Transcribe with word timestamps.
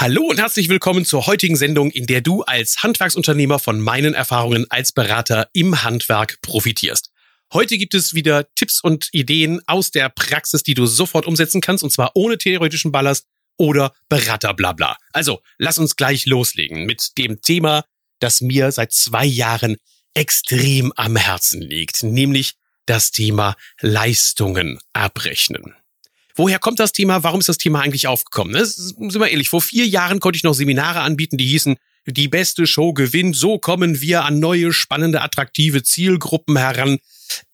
Hallo 0.00 0.22
und 0.22 0.40
herzlich 0.40 0.70
willkommen 0.70 1.04
zur 1.04 1.26
heutigen 1.26 1.56
Sendung, 1.56 1.90
in 1.90 2.06
der 2.06 2.22
du 2.22 2.40
als 2.40 2.82
Handwerksunternehmer 2.82 3.58
von 3.58 3.82
meinen 3.82 4.14
Erfahrungen 4.14 4.64
als 4.70 4.92
Berater 4.92 5.50
im 5.52 5.84
Handwerk 5.84 6.40
profitierst. 6.40 7.10
Heute 7.52 7.76
gibt 7.76 7.92
es 7.92 8.14
wieder 8.14 8.46
Tipps 8.54 8.80
und 8.80 9.10
Ideen 9.12 9.60
aus 9.66 9.90
der 9.90 10.08
Praxis, 10.08 10.62
die 10.62 10.72
du 10.72 10.86
sofort 10.86 11.26
umsetzen 11.26 11.60
kannst, 11.60 11.84
und 11.84 11.90
zwar 11.90 12.12
ohne 12.14 12.38
theoretischen 12.38 12.92
Ballast 12.92 13.26
oder 13.58 13.92
Beraterblabla. 14.08 14.96
Also, 15.12 15.42
lass 15.58 15.76
uns 15.76 15.96
gleich 15.96 16.24
loslegen 16.24 16.86
mit 16.86 17.18
dem 17.18 17.42
Thema, 17.42 17.84
das 18.20 18.40
mir 18.40 18.72
seit 18.72 18.92
zwei 18.92 19.26
Jahren 19.26 19.76
extrem 20.14 20.94
am 20.96 21.16
Herzen 21.16 21.60
liegt, 21.60 22.04
nämlich 22.04 22.54
das 22.86 23.10
Thema 23.10 23.54
Leistungen 23.82 24.78
abrechnen. 24.94 25.74
Woher 26.36 26.58
kommt 26.58 26.78
das 26.78 26.92
Thema? 26.92 27.22
Warum 27.22 27.40
ist 27.40 27.48
das 27.48 27.58
Thema 27.58 27.80
eigentlich 27.80 28.06
aufgekommen? 28.06 28.54
Ist, 28.54 28.76
sind 28.76 29.14
wir 29.14 29.28
ehrlich, 29.28 29.48
vor 29.48 29.62
vier 29.62 29.86
Jahren 29.86 30.20
konnte 30.20 30.36
ich 30.36 30.44
noch 30.44 30.54
Seminare 30.54 31.00
anbieten, 31.00 31.36
die 31.36 31.46
hießen, 31.46 31.76
die 32.06 32.28
beste 32.28 32.66
Show 32.66 32.92
gewinnt, 32.92 33.36
so 33.36 33.58
kommen 33.58 34.00
wir 34.00 34.24
an 34.24 34.38
neue, 34.38 34.72
spannende, 34.72 35.20
attraktive 35.20 35.82
Zielgruppen 35.82 36.56
heran. 36.56 36.98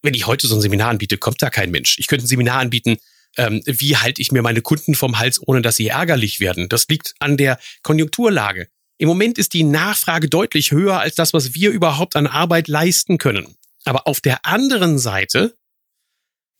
Wenn 0.02 0.14
ich 0.14 0.26
heute 0.26 0.46
so 0.46 0.54
ein 0.54 0.60
Seminar 0.60 0.90
anbiete, 0.90 1.18
kommt 1.18 1.42
da 1.42 1.50
kein 1.50 1.70
Mensch. 1.70 1.98
Ich 1.98 2.06
könnte 2.06 2.24
ein 2.24 2.28
Seminar 2.28 2.60
anbieten, 2.60 2.96
ähm, 3.36 3.62
wie 3.66 3.96
halte 3.96 4.22
ich 4.22 4.32
mir 4.32 4.42
meine 4.42 4.62
Kunden 4.62 4.94
vom 4.94 5.18
Hals, 5.18 5.40
ohne 5.46 5.62
dass 5.62 5.76
sie 5.76 5.88
ärgerlich 5.88 6.40
werden. 6.40 6.68
Das 6.68 6.86
liegt 6.88 7.14
an 7.18 7.36
der 7.36 7.58
Konjunkturlage. 7.82 8.68
Im 8.98 9.08
Moment 9.08 9.36
ist 9.36 9.52
die 9.52 9.64
Nachfrage 9.64 10.28
deutlich 10.28 10.70
höher 10.70 11.00
als 11.00 11.16
das, 11.16 11.34
was 11.34 11.54
wir 11.54 11.70
überhaupt 11.70 12.16
an 12.16 12.26
Arbeit 12.26 12.68
leisten 12.68 13.18
können. 13.18 13.56
Aber 13.84 14.06
auf 14.06 14.20
der 14.20 14.46
anderen 14.46 14.98
Seite 14.98 15.54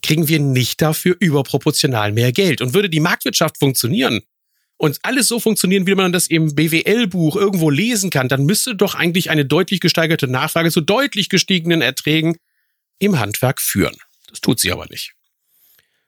kriegen 0.03 0.29
wir 0.29 0.39
nicht 0.39 0.81
dafür 0.83 1.17
überproportional 1.19 2.13
mehr 2.13 2.33
Geld. 2.33 2.61
Und 2.61 2.75
würde 2.75 2.91
die 2.91 3.01
Marktwirtschaft 3.01 3.59
funktionieren 3.59 4.23
und 4.77 4.99
alles 5.03 5.29
so 5.29 5.41
funktionieren, 5.41 5.87
wie 5.87 5.95
man 5.95 6.13
das 6.13 6.27
im 6.27 6.55
BWL-Buch 6.55 7.37
irgendwo 7.37 7.71
lesen 7.71 8.11
kann, 8.11 8.29
dann 8.29 8.45
müsste 8.45 8.75
doch 8.75 8.95
eigentlich 8.95 9.31
eine 9.31 9.47
deutlich 9.47 9.81
gesteigerte 9.81 10.29
Nachfrage 10.29 10.71
zu 10.71 10.81
deutlich 10.81 11.29
gestiegenen 11.29 11.81
Erträgen 11.81 12.37
im 12.99 13.19
Handwerk 13.19 13.61
führen. 13.61 13.97
Das 14.29 14.41
tut 14.41 14.61
sie 14.61 14.73
aber 14.73 14.87
nicht. 14.87 15.13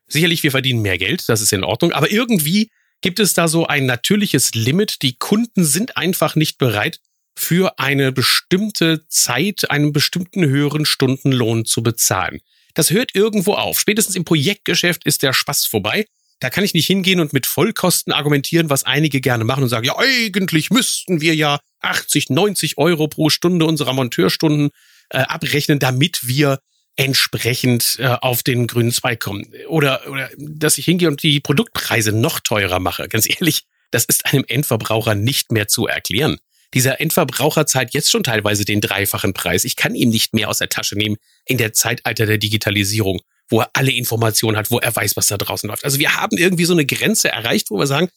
Sicherlich, 0.07 0.43
wir 0.43 0.51
verdienen 0.51 0.83
mehr 0.83 0.99
Geld, 0.99 1.29
das 1.29 1.41
ist 1.41 1.53
in 1.53 1.65
Ordnung, 1.65 1.93
aber 1.93 2.11
irgendwie 2.11 2.71
gibt 3.01 3.21
es 3.21 3.35
da 3.35 3.47
so 3.49 3.67
ein 3.67 3.87
natürliches 3.87 4.55
Limit. 4.55 5.03
Die 5.03 5.17
Kunden 5.17 5.65
sind 5.65 5.97
einfach 5.97 6.35
nicht 6.35 6.59
bereit, 6.59 7.01
für 7.37 7.79
eine 7.79 8.11
bestimmte 8.11 9.07
Zeit 9.09 9.71
einen 9.71 9.93
bestimmten 9.93 10.45
höheren 10.45 10.85
Stundenlohn 10.85 11.65
zu 11.65 11.83
bezahlen. 11.85 12.41
Das 12.79 12.93
hört 12.93 13.13
irgendwo 13.17 13.55
auf. 13.55 13.81
Spätestens 13.81 14.15
im 14.15 14.25
Projektgeschäft 14.25 15.05
ist 15.05 15.25
der 15.25 15.33
Spaß 15.33 15.67
vorbei. 15.67 16.07
Da 16.39 16.49
kann 16.49 16.63
ich 16.63 16.75
nicht 16.75 16.87
hingehen 16.87 17.19
und 17.19 17.33
mit 17.33 17.45
Vollkosten 17.45 18.13
argumentieren, 18.13 18.71
was 18.71 18.85
einige 18.85 19.21
gerne 19.21 19.43
machen 19.43 19.65
und 19.65 19.69
sagen, 19.69 19.85
ja, 19.85 19.99
eigentlich 19.99 20.71
müssten 20.71 21.21
wir 21.21 21.35
ja 21.35 21.59
80, 21.81 22.31
90 22.31 22.79
Euro 22.79 23.09
pro 23.09 23.31
Stunde 23.31 23.67
unserer 23.67 23.95
Monteurstunden 23.95 24.71
äh, 25.11 25.19
abrechnen, 25.19 25.81
damit 25.81 26.29
wir 26.29 26.61
entsprechend 26.95 27.97
äh, 27.99 28.17
auf 28.21 28.45
den 28.45 28.69
grünen 28.69 28.93
Zweig 28.93 29.19
kommen. 29.19 29.53
Oder, 29.67 30.09
oder 30.09 30.31
dass 30.37 30.79
ich 30.79 30.85
hingehe 30.85 31.09
und 31.09 31.21
die 31.25 31.41
Produktpreise 31.41 32.13
noch 32.13 32.39
teurer 32.39 32.79
mache. 32.79 33.09
Ganz 33.09 33.29
ehrlich, 33.29 33.65
das 33.91 34.05
ist 34.05 34.25
einem 34.27 34.45
Endverbraucher 34.47 35.17
nicht 35.17 35.51
mehr 35.51 35.67
zu 35.67 35.89
erklären. 35.89 36.39
Dieser 36.75 37.01
Endverbraucher 37.01 37.67
zahlt 37.67 37.95
jetzt 37.95 38.11
schon 38.11 38.23
teilweise 38.23 38.65
den 38.65 38.81
dreifachen 38.81 39.33
Preis. 39.33 39.65
Ich 39.65 39.77
kann 39.77 39.95
ihm 39.95 40.11
nicht 40.11 40.35
mehr 40.35 40.49
aus 40.49 40.59
der 40.59 40.69
Tasche 40.69 40.97
nehmen 40.97 41.17
in 41.47 41.57
der 41.57 41.73
Zeitalter 41.73 42.27
der 42.27 42.39
Digitalisierung, 42.39 43.21
wo 43.49 43.61
er 43.61 43.71
alle 43.73 43.91
Informationen 43.91 44.57
hat, 44.57 44.71
wo 44.71 44.79
er 44.79 44.95
weiß, 44.95 45.17
was 45.17 45.29
da 45.29 45.39
draußen 45.39 45.69
läuft. 45.69 45.85
Also 45.85 45.99
wir 45.99 46.17
haben 46.17 46.37
irgendwie 46.37 46.67
so 46.67 46.75
eine 46.75 46.85
Grenze 46.85 47.31
erreicht, 47.31 47.71
wo 47.71 47.79
wir 47.79 47.87
sagen, 47.87 48.09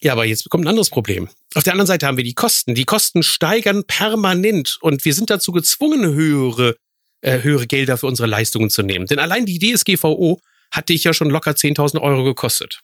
ja, 0.00 0.12
aber 0.12 0.24
jetzt 0.26 0.48
kommt 0.50 0.64
ein 0.64 0.68
anderes 0.68 0.90
Problem. 0.90 1.28
Auf 1.54 1.62
der 1.62 1.72
anderen 1.72 1.86
Seite 1.86 2.06
haben 2.06 2.16
wir 2.16 2.24
die 2.24 2.34
Kosten. 2.34 2.74
Die 2.74 2.84
Kosten 2.84 3.22
steigern 3.22 3.84
permanent 3.84 4.78
und 4.80 5.04
wir 5.04 5.14
sind 5.14 5.30
dazu 5.30 5.50
gezwungen, 5.50 6.14
höhere, 6.14 6.76
äh, 7.22 7.42
höhere 7.42 7.66
Gelder 7.66 7.96
für 7.96 8.06
unsere 8.06 8.28
Leistungen 8.28 8.70
zu 8.70 8.82
nehmen. 8.82 9.06
Denn 9.06 9.18
allein 9.18 9.46
die 9.46 9.58
DSGVO 9.58 10.40
hatte 10.70 10.92
ich 10.92 11.04
ja 11.04 11.14
schon 11.14 11.30
locker 11.30 11.52
10.000 11.52 12.00
Euro 12.00 12.22
gekostet. 12.22 12.80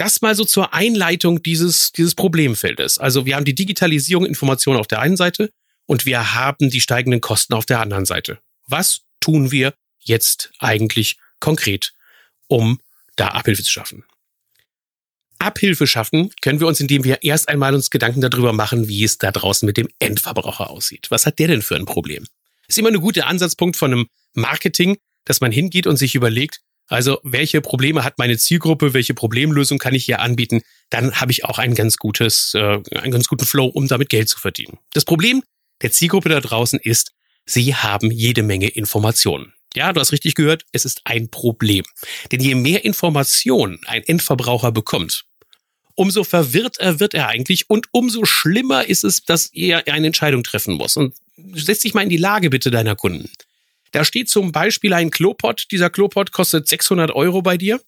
Das 0.00 0.22
mal 0.22 0.34
so 0.34 0.46
zur 0.46 0.72
Einleitung 0.72 1.42
dieses, 1.42 1.92
dieses 1.92 2.14
Problemfeldes. 2.14 2.98
Also 2.98 3.26
wir 3.26 3.36
haben 3.36 3.44
die 3.44 3.54
Digitalisierung 3.54 4.24
Information 4.24 4.78
auf 4.78 4.86
der 4.86 5.00
einen 5.00 5.18
Seite 5.18 5.52
und 5.84 6.06
wir 6.06 6.32
haben 6.32 6.70
die 6.70 6.80
steigenden 6.80 7.20
Kosten 7.20 7.52
auf 7.52 7.66
der 7.66 7.80
anderen 7.80 8.06
Seite. 8.06 8.38
Was 8.66 9.02
tun 9.20 9.52
wir 9.52 9.74
jetzt 9.98 10.52
eigentlich 10.58 11.18
konkret, 11.38 11.92
um 12.46 12.80
da 13.16 13.28
Abhilfe 13.28 13.62
zu 13.62 13.70
schaffen? 13.70 14.04
Abhilfe 15.38 15.86
schaffen 15.86 16.30
können 16.40 16.60
wir 16.60 16.66
uns, 16.66 16.80
indem 16.80 17.04
wir 17.04 17.22
erst 17.22 17.50
einmal 17.50 17.74
uns 17.74 17.90
Gedanken 17.90 18.22
darüber 18.22 18.54
machen, 18.54 18.88
wie 18.88 19.04
es 19.04 19.18
da 19.18 19.30
draußen 19.30 19.66
mit 19.66 19.76
dem 19.76 19.90
Endverbraucher 19.98 20.70
aussieht. 20.70 21.10
Was 21.10 21.26
hat 21.26 21.38
der 21.38 21.48
denn 21.48 21.60
für 21.60 21.76
ein 21.76 21.84
Problem? 21.84 22.26
Ist 22.68 22.78
immer 22.78 22.88
ein 22.88 23.02
guter 23.02 23.26
Ansatzpunkt 23.26 23.76
von 23.76 23.92
einem 23.92 24.06
Marketing, 24.32 24.96
dass 25.26 25.42
man 25.42 25.52
hingeht 25.52 25.86
und 25.86 25.98
sich 25.98 26.14
überlegt, 26.14 26.62
also 26.90 27.20
welche 27.22 27.60
Probleme 27.60 28.04
hat 28.04 28.18
meine 28.18 28.36
Zielgruppe, 28.36 28.92
welche 28.92 29.14
Problemlösung 29.14 29.78
kann 29.78 29.94
ich 29.94 30.04
hier 30.04 30.20
anbieten, 30.20 30.60
dann 30.90 31.20
habe 31.20 31.30
ich 31.30 31.44
auch 31.44 31.58
ein 31.58 31.74
ganz 31.74 31.96
gutes, 31.96 32.52
äh, 32.54 32.80
einen 32.94 33.12
ganz 33.12 33.28
guten 33.28 33.46
Flow, 33.46 33.66
um 33.66 33.86
damit 33.86 34.08
Geld 34.08 34.28
zu 34.28 34.38
verdienen. 34.38 34.78
Das 34.92 35.04
Problem 35.04 35.42
der 35.82 35.92
Zielgruppe 35.92 36.28
da 36.28 36.40
draußen 36.40 36.78
ist, 36.80 37.12
sie 37.46 37.74
haben 37.74 38.10
jede 38.10 38.42
Menge 38.42 38.68
Informationen. 38.68 39.54
Ja, 39.74 39.92
du 39.92 40.00
hast 40.00 40.10
richtig 40.10 40.34
gehört, 40.34 40.64
es 40.72 40.84
ist 40.84 41.02
ein 41.04 41.30
Problem. 41.30 41.84
Denn 42.32 42.40
je 42.40 42.56
mehr 42.56 42.84
Informationen 42.84 43.78
ein 43.86 44.02
Endverbraucher 44.02 44.72
bekommt, 44.72 45.24
umso 45.94 46.24
verwirrter 46.24 46.98
wird 46.98 47.14
er 47.14 47.28
eigentlich 47.28 47.70
und 47.70 47.86
umso 47.92 48.24
schlimmer 48.24 48.88
ist 48.88 49.04
es, 49.04 49.24
dass 49.24 49.46
er 49.52 49.86
eine 49.86 50.08
Entscheidung 50.08 50.42
treffen 50.42 50.74
muss. 50.74 50.96
Und 50.96 51.14
setz 51.54 51.80
dich 51.80 51.94
mal 51.94 52.02
in 52.02 52.08
die 52.08 52.16
Lage 52.16 52.50
bitte 52.50 52.72
deiner 52.72 52.96
Kunden. 52.96 53.30
Da 53.92 54.04
steht 54.04 54.28
zum 54.28 54.52
Beispiel 54.52 54.92
ein 54.92 55.10
Klopot. 55.10 55.66
Dieser 55.70 55.90
Klopot 55.90 56.32
kostet 56.32 56.68
600 56.68 57.10
Euro 57.10 57.42
bei 57.42 57.56
dir. 57.56 57.80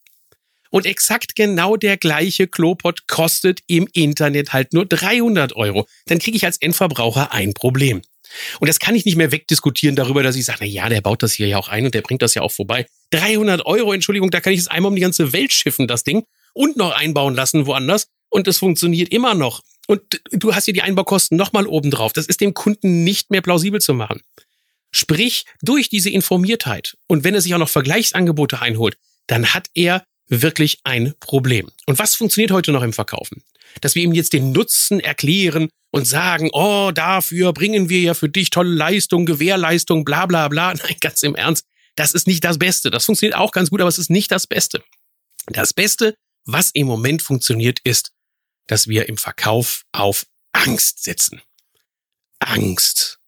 Und 0.70 0.86
exakt 0.86 1.36
genau 1.36 1.76
der 1.76 1.98
gleiche 1.98 2.46
Klopot 2.46 3.06
kostet 3.06 3.60
im 3.66 3.86
Internet 3.92 4.54
halt 4.54 4.72
nur 4.72 4.86
300 4.86 5.54
Euro. 5.54 5.86
Dann 6.06 6.18
kriege 6.18 6.36
ich 6.36 6.46
als 6.46 6.56
Endverbraucher 6.56 7.32
ein 7.32 7.52
Problem. 7.52 8.00
Und 8.60 8.68
das 8.68 8.78
kann 8.78 8.94
ich 8.94 9.04
nicht 9.04 9.16
mehr 9.16 9.32
wegdiskutieren 9.32 9.96
darüber, 9.96 10.22
dass 10.22 10.36
ich 10.36 10.46
sage, 10.46 10.60
na 10.62 10.66
ja, 10.66 10.88
der 10.88 11.02
baut 11.02 11.22
das 11.22 11.34
hier 11.34 11.46
ja 11.46 11.58
auch 11.58 11.68
ein 11.68 11.84
und 11.84 11.94
der 11.94 12.00
bringt 12.00 12.22
das 12.22 12.34
ja 12.34 12.40
auch 12.40 12.52
vorbei. 12.52 12.86
300 13.10 13.66
Euro, 13.66 13.92
Entschuldigung, 13.92 14.30
da 14.30 14.40
kann 14.40 14.54
ich 14.54 14.60
es 14.60 14.69
einmal 14.69 14.90
um 14.90 14.96
die 14.96 15.02
ganze 15.02 15.34
Welt 15.34 15.52
schiffen, 15.52 15.86
das 15.86 16.04
Ding, 16.04 16.24
und 16.54 16.76
noch 16.76 16.92
einbauen 16.92 17.34
lassen 17.34 17.66
woanders. 17.66 18.08
Und 18.30 18.48
es 18.48 18.58
funktioniert 18.58 19.12
immer 19.12 19.34
noch. 19.34 19.60
Und 19.88 20.22
du 20.30 20.54
hast 20.54 20.64
hier 20.64 20.74
die 20.74 20.82
Einbaukosten 20.82 21.36
nochmal 21.36 21.66
oben 21.66 21.90
drauf. 21.90 22.14
Das 22.14 22.26
ist 22.26 22.40
dem 22.40 22.54
Kunden 22.54 23.04
nicht 23.04 23.30
mehr 23.30 23.42
plausibel 23.42 23.80
zu 23.80 23.92
machen. 23.92 24.22
Sprich, 24.94 25.47
durch 25.62 25.88
diese 25.88 26.10
Informiertheit 26.10 26.97
und 27.06 27.25
wenn 27.25 27.34
er 27.34 27.41
sich 27.41 27.54
auch 27.54 27.58
noch 27.58 27.69
Vergleichsangebote 27.69 28.60
einholt, 28.60 28.98
dann 29.26 29.54
hat 29.54 29.69
er 29.75 30.04
wirklich 30.28 30.80
ein 30.84 31.14
Problem. 31.20 31.70
Und 31.86 31.98
was 31.98 32.14
funktioniert 32.14 32.50
heute 32.50 32.72
noch 32.72 32.82
im 32.82 32.92
Verkaufen? 32.92 33.42
Dass 33.81 33.94
wir 33.94 34.02
ihm 34.02 34.12
jetzt 34.12 34.34
den 34.34 34.52
Nutzen 34.52 35.00
erklären 35.00 35.69
und 35.91 36.06
sagen, 36.06 36.50
oh, 36.52 36.91
dafür 36.92 37.52
bringen 37.52 37.88
wir 37.88 38.00
ja 38.00 38.14
für 38.14 38.28
dich 38.28 38.50
tolle 38.50 38.70
Leistung, 38.70 39.25
Gewährleistung, 39.25 40.04
bla 40.04 40.26
bla 40.26 40.48
bla. 40.48 40.75
Nein, 40.82 40.97
ganz 41.00 41.22
im 41.22 41.34
Ernst, 41.34 41.66
das 41.97 42.12
ist 42.12 42.26
nicht 42.26 42.44
das 42.44 42.58
Beste. 42.58 42.91
Das 42.91 43.06
funktioniert 43.06 43.36
auch 43.36 43.52
ganz 43.52 43.70
gut, 43.70 43.81
aber 43.81 43.88
es 43.88 43.98
ist 43.98 44.10
nicht 44.10 44.31
das 44.31 44.47
Beste. 44.47 44.82
Das 45.47 45.72
Beste, 45.72 46.16
was 46.44 46.70
im 46.72 46.86
Moment 46.86 47.22
funktioniert, 47.22 47.81
ist, 47.84 48.12
dass 48.66 48.88
wir 48.88 49.08
im 49.08 49.16
Verkauf 49.16 49.84
auf 49.92 50.26
Angst 50.52 51.02
setzen. 51.02 51.41
Angst 52.38 53.21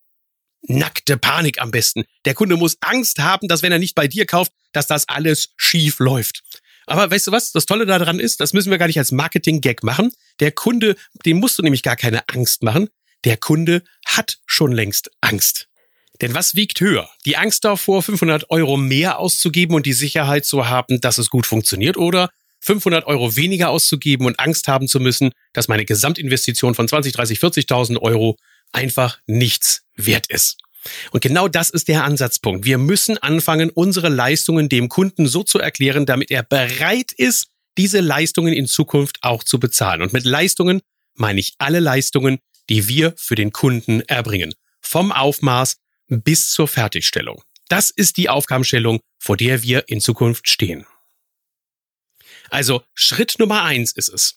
nackte 0.67 1.17
Panik 1.17 1.61
am 1.61 1.71
besten. 1.71 2.05
Der 2.25 2.35
Kunde 2.35 2.57
muss 2.57 2.77
Angst 2.81 3.19
haben, 3.19 3.49
dass 3.49 3.63
wenn 3.63 3.73
er 3.73 3.79
nicht 3.79 3.95
bei 3.95 4.09
dir 4.09 4.27
kauft, 4.27 4.53
dass 4.73 4.87
das 4.87 5.09
alles 5.09 5.51
schief 5.57 5.99
läuft. 5.99 6.43
Aber 6.87 7.11
weißt 7.11 7.29
du 7.29 7.33
was? 7.33 7.53
Das 7.53 7.67
Tolle 7.67 7.87
daran 7.87 8.21
ist, 8.21 8.41
das 8.41 8.53
müssen 8.53 8.71
wir 8.71 8.79
gar 8.79 8.87
nicht 8.87 8.99
als 8.99 9.13
Marketing-Gag 9.13 9.83
machen. 9.83 10.13
Der 10.41 10.53
Kunde, 10.53 10.97
dem 11.25 11.39
musst 11.39 11.59
du 11.59 11.63
nämlich 11.63 11.83
gar 11.83 11.97
keine 11.97 12.29
Angst 12.29 12.63
machen. 12.63 12.89
Der 13.25 13.37
Kunde 13.37 13.83
hat 14.07 14.39
schon 14.47 14.73
längst 14.73 15.11
Angst. 15.21 15.69
Denn 16.21 16.35
was 16.35 16.55
wiegt 16.55 16.81
höher? 16.81 17.09
Die 17.25 17.37
Angst 17.37 17.65
davor, 17.65 18.03
500 18.03 18.51
Euro 18.51 18.77
mehr 18.77 19.19
auszugeben 19.19 19.75
und 19.75 19.87
die 19.87 19.93
Sicherheit 19.95 20.45
zu 20.45 20.69
haben, 20.69 21.01
dass 21.01 21.19
es 21.19 21.31
gut 21.31 21.47
funktioniert 21.47 21.97
oder 21.97 22.31
500 22.61 23.07
Euro 23.07 23.37
weniger 23.37 23.71
auszugeben 23.71 24.27
und 24.27 24.39
Angst 24.39 24.69
haben 24.69 24.89
zu 24.89 25.01
müssen, 25.01 25.33
dass 25.53 25.69
meine 25.69 25.85
Gesamtinvestition 25.85 26.75
von 26.75 26.89
20, 26.89 27.13
30, 27.13 27.39
40.000 27.39 28.01
Euro 28.01 28.39
einfach 28.75 29.19
nichts 29.27 29.85
wert 29.97 30.27
ist. 30.29 30.59
Und 31.13 31.23
genau 31.23 31.49
das 31.49 31.71
ist 31.71 31.89
der 31.89 32.05
Ansatzpunkt. 32.05 32.65
Wir 32.65 32.79
müssen 32.79 33.17
anfangen, 33.19 33.71
unsere 33.71 34.09
Leistungen 34.09 34.69
dem 34.69 34.89
Kunden 34.89 35.27
so 35.27 35.43
zu 35.43 35.59
erklären, 35.59 36.05
damit 36.05 36.31
er 36.31 36.43
bereit 36.43 37.13
ist, 37.13 37.49
diese 37.79 38.01
Leistungen 38.01 38.53
in 38.53 38.67
Zukunft 38.67 39.19
auch 39.23 39.43
zu 39.43 39.59
bezahlen. 39.59 40.03
Und 40.03 40.13
mit 40.13 40.25
Leistungen 40.25 40.83
meine 41.15 41.41
ich 41.41 41.55
alle 41.59 41.81
Leistungen, 41.81 42.39
die 42.69 42.89
wir 42.89 43.15
für 43.17 43.35
den 43.35 43.53
Kunden 43.53 44.03
erbringen. 44.03 44.55
Vom 44.81 45.13
Aufmaß 45.13 45.79
bis 46.09 46.51
zur 46.51 46.69
Fertigstellung. 46.69 47.43
Das 47.69 47.91
ist 47.91 48.17
die 48.19 48.29
Aufgabenstellung, 48.29 49.01
vor 49.19 49.37
der 49.37 49.63
wir 49.63 49.89
in 49.89 50.01
Zukunft 50.01 50.49
stehen. 50.49 50.87
Also 52.51 52.83
Schritt 52.95 53.37
Nummer 53.39 53.63
eins 53.63 53.93
ist 53.93 54.11
es. 54.11 54.37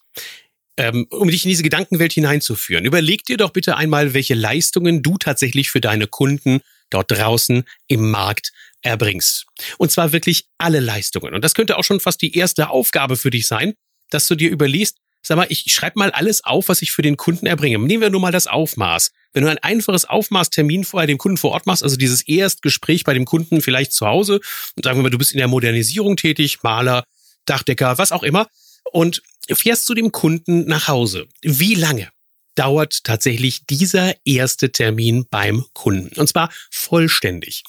Ähm, 0.78 1.08
um 1.10 1.30
dich 1.30 1.44
in 1.44 1.50
diese 1.50 1.64
Gedankenwelt 1.64 2.14
hineinzuführen. 2.14 2.86
Überleg 2.86 3.26
dir 3.26 3.38
doch 3.38 3.52
bitte 3.52 3.76
einmal, 3.76 4.14
welche 4.14 4.36
Leistungen 4.36 5.02
du 5.02 5.18
tatsächlich 5.18 5.70
für 5.70 5.82
deine 5.82 6.08
Kunden 6.08 6.62
dort 6.90 7.12
draußen 7.12 7.64
im 7.88 8.12
Markt 8.12 8.52
erbringst. 8.82 9.46
Und 9.78 9.92
zwar 9.92 10.14
wirklich 10.14 10.46
alle 10.58 10.80
Leistungen. 10.80 11.34
Und 11.34 11.44
das 11.44 11.56
könnte 11.56 11.78
auch 11.78 11.84
schon 11.84 12.00
fast 12.00 12.22
die 12.22 12.38
erste 12.38 12.70
Aufgabe 12.70 13.18
für 13.18 13.32
dich 13.32 13.48
sein, 13.48 13.74
dass 14.10 14.28
du 14.28 14.36
dir 14.36 14.50
überlegst, 14.50 14.98
sag 15.24 15.36
mal, 15.36 15.48
ich 15.50 15.66
schreibe 15.74 16.00
mal 16.00 16.12
alles 16.12 16.44
auf, 16.44 16.70
was 16.70 16.82
ich 16.82 16.92
für 16.92 17.02
den 17.02 17.18
Kunden 17.18 17.48
erbringe. 17.48 17.80
Nehmen 17.80 18.02
wir 18.02 18.10
nur 18.10 18.22
mal 18.22 18.32
das 18.32 18.48
Aufmaß. 18.48 19.12
Wenn 19.34 19.44
du 19.44 19.50
ein 19.50 19.58
einfaches 19.58 20.06
Aufmaßtermin 20.06 20.86
vorher 20.86 21.08
dem 21.08 21.18
Kunden 21.18 21.38
vor 21.38 21.52
Ort 21.52 21.66
machst, 21.66 21.84
also 21.84 21.98
dieses 21.98 22.22
Erstgespräch 22.22 23.04
bei 23.04 23.14
dem 23.14 23.26
Kunden 23.26 23.62
vielleicht 23.62 23.92
zu 23.92 24.08
Hause, 24.08 24.40
und 24.76 24.84
sagen 24.84 24.98
wir 24.98 25.04
mal, 25.04 25.10
du 25.10 25.18
bist 25.18 25.34
in 25.34 25.40
der 25.40 25.50
Modernisierung 25.50 26.16
tätig, 26.16 26.64
Maler, 26.64 27.04
Dachdecker, 27.46 27.98
was 27.98 28.12
auch 28.12 28.24
immer, 28.24 28.48
und 28.92 29.22
fährst 29.50 29.86
zu 29.86 29.94
dem 29.94 30.12
Kunden 30.12 30.66
nach 30.66 30.88
Hause. 30.88 31.28
Wie 31.42 31.76
lange 31.76 32.10
dauert 32.56 33.04
tatsächlich 33.04 33.66
dieser 33.68 34.16
erste 34.26 34.72
Termin 34.72 35.26
beim 35.30 35.66
Kunden? 35.74 36.20
Und 36.20 36.28
zwar 36.28 36.52
vollständig. 36.72 37.64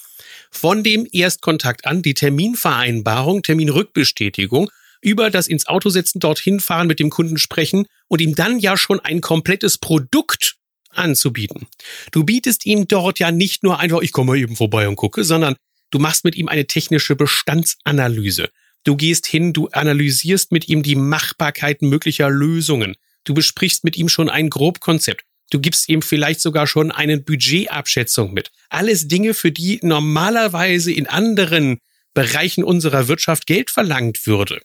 Von 0.51 0.83
dem 0.83 1.07
Erstkontakt 1.11 1.87
an, 1.87 2.03
die 2.03 2.15
Terminvereinbarung, 2.15 3.43
Terminrückbestätigung, 3.43 4.71
über 5.01 5.31
das 5.31 5.47
ins 5.47 5.67
Auto 5.67 5.91
setzen, 5.91 6.21
dorthin 6.21 6.61
fahren, 6.61 6.89
mit 6.89 6.99
dem 6.99 7.11
Kunden 7.11 7.39
sprechen 7.39 7.87
und 8.09 8.21
ihm 8.21 8.35
dann 8.35 8.59
ja 8.59 8.77
schon 8.77 9.01
ein 9.01 9.21
komplettes 9.21 9.79
Produkt 9.79 10.57
anzubieten. 10.91 11.69
Du 12.11 12.25
bietest 12.25 12.67
ihm 12.67 12.89
dort 12.89 13.19
ja 13.19 13.31
nicht 13.31 13.63
nur 13.63 13.79
einfach, 13.79 14.01
ich 14.01 14.13
komme 14.13 14.33
mal 14.33 14.39
eben 14.39 14.57
vorbei 14.57 14.89
und 14.89 14.97
gucke, 14.97 15.23
sondern 15.23 15.57
du 15.91 15.99
machst 15.99 16.25
mit 16.25 16.35
ihm 16.35 16.49
eine 16.49 16.67
technische 16.67 17.15
Bestandsanalyse. 17.15 18.49
Du 18.89 18.97
gehst 18.97 19.27
hin, 19.27 19.53
du 19.53 19.69
analysierst 19.69 20.51
mit 20.51 20.71
ihm 20.71 20.83
die 20.83 20.95
Machbarkeit 20.95 21.83
möglicher 21.83 22.31
Lösungen. 22.31 22.97
Du 23.25 23.35
besprichst 23.35 23.85
mit 23.85 23.99
ihm 23.99 24.09
schon 24.09 24.31
ein 24.31 24.49
Grobkonzept. 24.49 25.27
Du 25.51 25.61
gibst 25.61 25.91
ihm 25.91 26.01
vielleicht 26.01 26.41
sogar 26.41 26.67
schon 26.67 26.91
eine 26.91 27.19
Budgetabschätzung 27.19 28.33
mit. 28.33 28.51
Alles 28.71 29.07
Dinge, 29.07 29.35
für 29.35 29.53
die 29.53 29.79
normalerweise 29.83 30.91
in 30.91 31.07
anderen 31.07 31.81
Bereichen 32.15 32.65
unserer 32.65 33.09
Wirtschaft 33.09 33.47
Geld 33.47 33.69
verlangt 33.69 34.27
würde. 34.27 34.59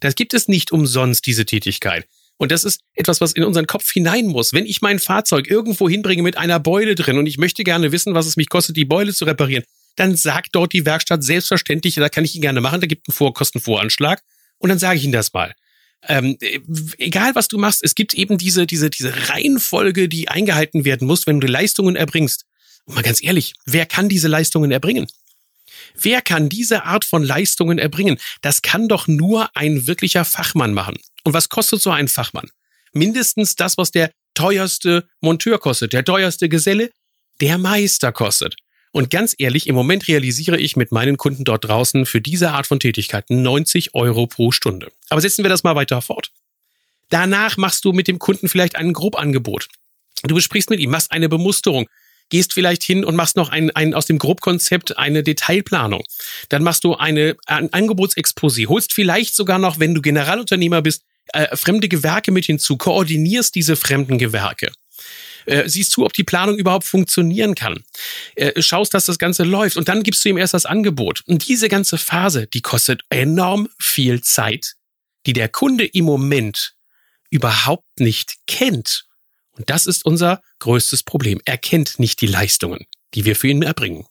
Das 0.00 0.16
gibt 0.16 0.34
es 0.34 0.48
nicht 0.48 0.72
umsonst, 0.72 1.24
diese 1.24 1.46
Tätigkeit. 1.46 2.04
Und 2.36 2.50
das 2.50 2.64
ist 2.64 2.80
etwas, 2.94 3.20
was 3.20 3.30
in 3.30 3.44
unseren 3.44 3.68
Kopf 3.68 3.92
hinein 3.92 4.26
muss. 4.26 4.52
Wenn 4.52 4.66
ich 4.66 4.82
mein 4.82 4.98
Fahrzeug 4.98 5.48
irgendwo 5.48 5.88
hinbringe 5.88 6.24
mit 6.24 6.36
einer 6.36 6.58
Beule 6.58 6.96
drin 6.96 7.16
und 7.16 7.26
ich 7.26 7.38
möchte 7.38 7.62
gerne 7.62 7.92
wissen, 7.92 8.14
was 8.14 8.26
es 8.26 8.36
mich 8.36 8.48
kostet, 8.48 8.76
die 8.76 8.84
Beule 8.84 9.14
zu 9.14 9.24
reparieren, 9.24 9.62
dann 9.98 10.16
sagt 10.16 10.50
dort 10.52 10.72
die 10.72 10.86
Werkstatt 10.86 11.24
selbstverständlich, 11.24 11.94
da 11.96 12.08
kann 12.08 12.24
ich 12.24 12.34
ihn 12.34 12.42
gerne 12.42 12.60
machen, 12.60 12.80
da 12.80 12.86
gibt 12.86 13.08
einen 13.08 13.14
Vor 13.14 13.34
Kostenvoranschlag 13.34 14.22
und 14.58 14.70
dann 14.70 14.78
sage 14.78 14.98
ich 14.98 15.04
Ihnen 15.04 15.12
das 15.12 15.32
mal. 15.32 15.54
Ähm, 16.06 16.36
egal 16.98 17.34
was 17.34 17.48
du 17.48 17.58
machst, 17.58 17.82
es 17.82 17.94
gibt 17.94 18.14
eben 18.14 18.38
diese, 18.38 18.66
diese, 18.66 18.88
diese 18.90 19.28
Reihenfolge, 19.28 20.08
die 20.08 20.28
eingehalten 20.28 20.84
werden 20.84 21.06
muss, 21.06 21.26
wenn 21.26 21.40
du 21.40 21.46
Leistungen 21.46 21.96
erbringst. 21.96 22.44
Und 22.84 22.94
mal 22.94 23.02
ganz 23.02 23.22
ehrlich, 23.22 23.54
wer 23.66 23.84
kann 23.84 24.08
diese 24.08 24.28
Leistungen 24.28 24.70
erbringen? 24.70 25.08
Wer 26.00 26.22
kann 26.22 26.48
diese 26.48 26.84
Art 26.84 27.04
von 27.04 27.24
Leistungen 27.24 27.78
erbringen? 27.78 28.18
Das 28.42 28.62
kann 28.62 28.88
doch 28.88 29.08
nur 29.08 29.54
ein 29.56 29.86
wirklicher 29.86 30.24
Fachmann 30.24 30.72
machen. 30.72 30.96
Und 31.24 31.32
was 31.32 31.48
kostet 31.48 31.82
so 31.82 31.90
ein 31.90 32.08
Fachmann? 32.08 32.48
Mindestens 32.92 33.56
das, 33.56 33.76
was 33.76 33.90
der 33.90 34.12
teuerste 34.34 35.08
Monteur 35.20 35.58
kostet, 35.58 35.92
der 35.92 36.04
teuerste 36.04 36.48
Geselle, 36.48 36.90
der 37.40 37.58
Meister 37.58 38.12
kostet. 38.12 38.56
Und 38.98 39.10
ganz 39.10 39.36
ehrlich, 39.38 39.68
im 39.68 39.76
Moment 39.76 40.08
realisiere 40.08 40.58
ich 40.58 40.74
mit 40.74 40.90
meinen 40.90 41.16
Kunden 41.18 41.44
dort 41.44 41.64
draußen 41.66 42.04
für 42.04 42.20
diese 42.20 42.50
Art 42.50 42.66
von 42.66 42.80
Tätigkeiten 42.80 43.42
90 43.42 43.94
Euro 43.94 44.26
pro 44.26 44.50
Stunde. 44.50 44.90
Aber 45.08 45.20
setzen 45.20 45.44
wir 45.44 45.48
das 45.48 45.62
mal 45.62 45.76
weiter 45.76 46.02
fort. 46.02 46.32
Danach 47.08 47.56
machst 47.56 47.84
du 47.84 47.92
mit 47.92 48.08
dem 48.08 48.18
Kunden 48.18 48.48
vielleicht 48.48 48.74
ein 48.74 48.92
Grobangebot. 48.92 49.68
Du 50.24 50.34
besprichst 50.34 50.68
mit 50.68 50.80
ihm, 50.80 50.90
machst 50.90 51.12
eine 51.12 51.28
Bemusterung, 51.28 51.88
gehst 52.28 52.54
vielleicht 52.54 52.82
hin 52.82 53.04
und 53.04 53.14
machst 53.14 53.36
noch 53.36 53.50
ein, 53.50 53.70
ein 53.70 53.94
aus 53.94 54.06
dem 54.06 54.18
Grobkonzept 54.18 54.98
eine 54.98 55.22
Detailplanung. 55.22 56.02
Dann 56.48 56.64
machst 56.64 56.82
du 56.82 56.96
eine 56.96 57.36
ein 57.46 57.70
Angebotsexposé, 57.72 58.66
holst 58.66 58.92
vielleicht 58.92 59.36
sogar 59.36 59.60
noch, 59.60 59.78
wenn 59.78 59.94
du 59.94 60.02
Generalunternehmer 60.02 60.82
bist, 60.82 61.04
äh, 61.34 61.56
fremde 61.56 61.88
Gewerke 61.88 62.32
mit 62.32 62.46
hinzu, 62.46 62.76
koordinierst 62.76 63.54
diese 63.54 63.76
fremden 63.76 64.18
Gewerke. 64.18 64.72
Äh, 65.48 65.66
siehst 65.66 65.96
du, 65.96 66.04
ob 66.04 66.12
die 66.12 66.24
Planung 66.24 66.58
überhaupt 66.58 66.84
funktionieren 66.84 67.54
kann. 67.54 67.82
Äh, 68.36 68.60
schaust, 68.60 68.92
dass 68.92 69.06
das 69.06 69.18
Ganze 69.18 69.44
läuft 69.44 69.78
und 69.78 69.88
dann 69.88 70.02
gibst 70.02 70.22
du 70.22 70.28
ihm 70.28 70.36
erst 70.36 70.52
das 70.52 70.66
Angebot. 70.66 71.22
Und 71.26 71.48
diese 71.48 71.70
ganze 71.70 71.96
Phase, 71.96 72.46
die 72.46 72.60
kostet 72.60 73.00
enorm 73.08 73.68
viel 73.78 74.20
Zeit, 74.20 74.74
die 75.24 75.32
der 75.32 75.48
Kunde 75.48 75.86
im 75.86 76.04
Moment 76.04 76.74
überhaupt 77.30 77.98
nicht 77.98 78.34
kennt. 78.46 79.06
Und 79.52 79.70
das 79.70 79.86
ist 79.86 80.04
unser 80.04 80.42
größtes 80.58 81.02
Problem. 81.02 81.40
Er 81.46 81.56
kennt 81.56 81.98
nicht 81.98 82.20
die 82.20 82.26
Leistungen, 82.26 82.86
die 83.14 83.24
wir 83.24 83.34
für 83.34 83.48
ihn 83.48 83.62
erbringen. 83.62 84.06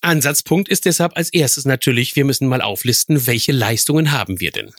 Ansatzpunkt 0.00 0.70
ist 0.70 0.86
deshalb 0.86 1.18
als 1.18 1.30
erstes 1.30 1.66
natürlich, 1.66 2.16
wir 2.16 2.24
müssen 2.24 2.48
mal 2.48 2.62
auflisten, 2.62 3.26
welche 3.26 3.52
Leistungen 3.52 4.10
haben 4.10 4.40
wir 4.40 4.52
denn? 4.52 4.72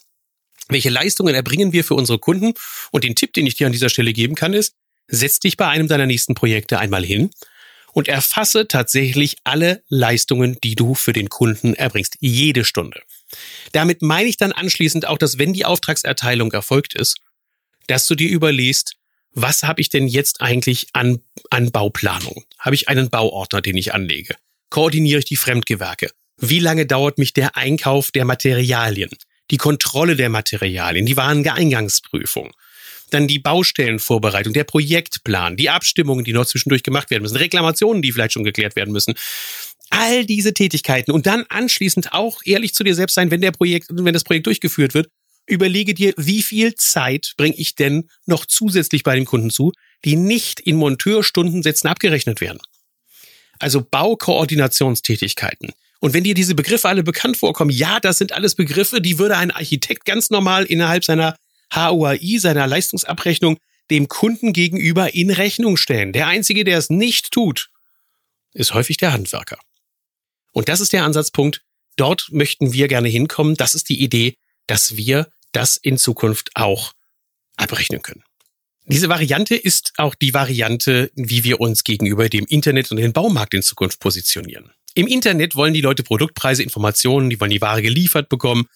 Welche 0.69 0.89
Leistungen 0.89 1.35
erbringen 1.35 1.73
wir 1.73 1.83
für 1.83 1.95
unsere 1.95 2.19
Kunden? 2.19 2.53
Und 2.91 3.03
den 3.03 3.15
Tipp, 3.15 3.33
den 3.33 3.45
ich 3.45 3.55
dir 3.55 3.67
an 3.67 3.73
dieser 3.73 3.89
Stelle 3.89 4.13
geben 4.13 4.35
kann, 4.35 4.53
ist, 4.53 4.75
setz 5.07 5.39
dich 5.39 5.57
bei 5.57 5.67
einem 5.67 5.87
deiner 5.87 6.05
nächsten 6.05 6.35
Projekte 6.35 6.79
einmal 6.79 7.03
hin 7.03 7.31
und 7.93 8.07
erfasse 8.07 8.67
tatsächlich 8.67 9.37
alle 9.43 9.83
Leistungen, 9.87 10.57
die 10.63 10.75
du 10.75 10.95
für 10.95 11.13
den 11.13 11.29
Kunden 11.29 11.73
erbringst. 11.75 12.17
Jede 12.19 12.65
Stunde. 12.65 13.01
Damit 13.71 14.01
meine 14.01 14.29
ich 14.29 14.37
dann 14.37 14.51
anschließend 14.51 15.07
auch, 15.07 15.17
dass 15.17 15.37
wenn 15.37 15.53
die 15.53 15.65
Auftragserteilung 15.65 16.51
erfolgt 16.51 16.95
ist, 16.95 17.17
dass 17.87 18.05
du 18.05 18.15
dir 18.15 18.29
überlegst, 18.29 18.95
was 19.33 19.63
habe 19.63 19.81
ich 19.81 19.89
denn 19.89 20.07
jetzt 20.07 20.41
eigentlich 20.41 20.87
an, 20.93 21.19
an 21.49 21.71
Bauplanung? 21.71 22.45
Habe 22.59 22.75
ich 22.75 22.89
einen 22.89 23.09
Bauordner, 23.09 23.61
den 23.61 23.77
ich 23.77 23.93
anlege? 23.93 24.35
Koordiniere 24.69 25.19
ich 25.19 25.25
die 25.25 25.35
Fremdgewerke? 25.35 26.11
Wie 26.37 26.59
lange 26.59 26.85
dauert 26.85 27.17
mich 27.17 27.33
der 27.33 27.55
Einkauf 27.57 28.11
der 28.11 28.25
Materialien? 28.25 29.11
Die 29.53 29.57
Kontrolle 29.57 30.15
der 30.15 30.29
Materialien, 30.29 31.05
die 31.05 31.15
Wareneingangsprüfung, 31.15 32.51
dann 33.11 33.27
die 33.27 33.37
Baustellenvorbereitung, 33.37 34.51
der 34.51 34.63
Projektplan, 34.63 35.57
die 35.57 35.69
Abstimmungen, 35.69 36.25
die 36.25 36.33
noch 36.33 36.47
zwischendurch 36.47 36.81
gemacht 36.81 37.11
werden 37.11 37.21
müssen, 37.21 37.37
Reklamationen, 37.37 38.01
die 38.01 38.11
vielleicht 38.11 38.33
schon 38.33 38.43
geklärt 38.43 38.75
werden 38.75 38.91
müssen. 38.91 39.13
All 39.91 40.25
diese 40.25 40.55
Tätigkeiten 40.55 41.11
und 41.11 41.27
dann 41.27 41.45
anschließend 41.49 42.13
auch 42.13 42.41
ehrlich 42.45 42.73
zu 42.73 42.83
dir 42.83 42.95
selbst 42.95 43.13
sein, 43.13 43.29
wenn 43.29 43.41
der 43.41 43.51
Projekt, 43.51 43.89
wenn 43.91 44.11
das 44.11 44.23
Projekt 44.23 44.47
durchgeführt 44.47 44.95
wird, 44.95 45.09
überlege 45.45 45.93
dir, 45.93 46.15
wie 46.17 46.41
viel 46.41 46.73
Zeit 46.73 47.33
bringe 47.37 47.55
ich 47.55 47.75
denn 47.75 48.09
noch 48.25 48.47
zusätzlich 48.47 49.03
bei 49.03 49.15
dem 49.15 49.25
Kunden 49.25 49.51
zu, 49.51 49.71
die 50.03 50.15
nicht 50.15 50.61
in 50.61 50.77
Monteurstundensätzen 50.77 51.87
abgerechnet 51.91 52.41
werden. 52.41 52.59
Also 53.59 53.81
Baukoordinationstätigkeiten, 53.81 55.73
und 56.03 56.13
wenn 56.13 56.25
dir 56.25 56.33
diese 56.33 56.53
Begriffe 56.53 56.89
alle 56.89 57.01
bekannt 57.01 57.37
vorkommen, 57.37 57.71
ja, 57.71 58.01
das 58.01 58.17
sind 58.17 58.33
alles 58.33 58.55
Begriffe, 58.55 58.99
die 58.99 59.19
würde 59.19 59.37
ein 59.37 59.51
Architekt 59.51 60.03
ganz 60.03 60.31
normal 60.31 60.65
innerhalb 60.65 61.05
seiner 61.05 61.37
HUAI, 61.73 62.39
seiner 62.39 62.67
Leistungsabrechnung, 62.67 63.57
dem 63.89 64.09
Kunden 64.09 64.51
gegenüber 64.51 65.13
in 65.13 65.31
Rechnung 65.31 65.77
stellen. 65.77 66.11
Der 66.11 66.27
Einzige, 66.27 66.65
der 66.65 66.77
es 66.77 66.89
nicht 66.89 67.31
tut, 67.31 67.69
ist 68.51 68.73
häufig 68.73 68.97
der 68.97 69.13
Handwerker. 69.13 69.57
Und 70.51 70.67
das 70.67 70.81
ist 70.81 70.91
der 70.91 71.05
Ansatzpunkt. 71.05 71.61
Dort 71.95 72.27
möchten 72.31 72.73
wir 72.73 72.89
gerne 72.89 73.07
hinkommen. 73.07 73.55
Das 73.55 73.73
ist 73.73 73.87
die 73.87 74.01
Idee, 74.03 74.35
dass 74.67 74.97
wir 74.97 75.29
das 75.53 75.77
in 75.77 75.97
Zukunft 75.97 76.49
auch 76.55 76.91
abrechnen 77.55 78.01
können. 78.01 78.25
Diese 78.87 79.07
Variante 79.07 79.55
ist 79.55 79.93
auch 79.95 80.15
die 80.15 80.33
Variante, 80.33 81.11
wie 81.15 81.45
wir 81.45 81.61
uns 81.61 81.85
gegenüber 81.85 82.27
dem 82.27 82.45
Internet 82.45 82.91
und 82.91 82.97
dem 82.97 83.13
Baumarkt 83.13 83.53
in 83.53 83.63
Zukunft 83.63 84.01
positionieren. 84.01 84.73
Im 84.95 85.07
Internet 85.07 85.55
wollen 85.55 85.73
die 85.73 85.81
Leute 85.81 86.03
Produktpreise, 86.03 86.61
Informationen, 86.61 87.29
die 87.29 87.39
wollen 87.39 87.51
die 87.51 87.61
Ware 87.61 87.81
geliefert 87.81 88.29
bekommen. 88.29 88.67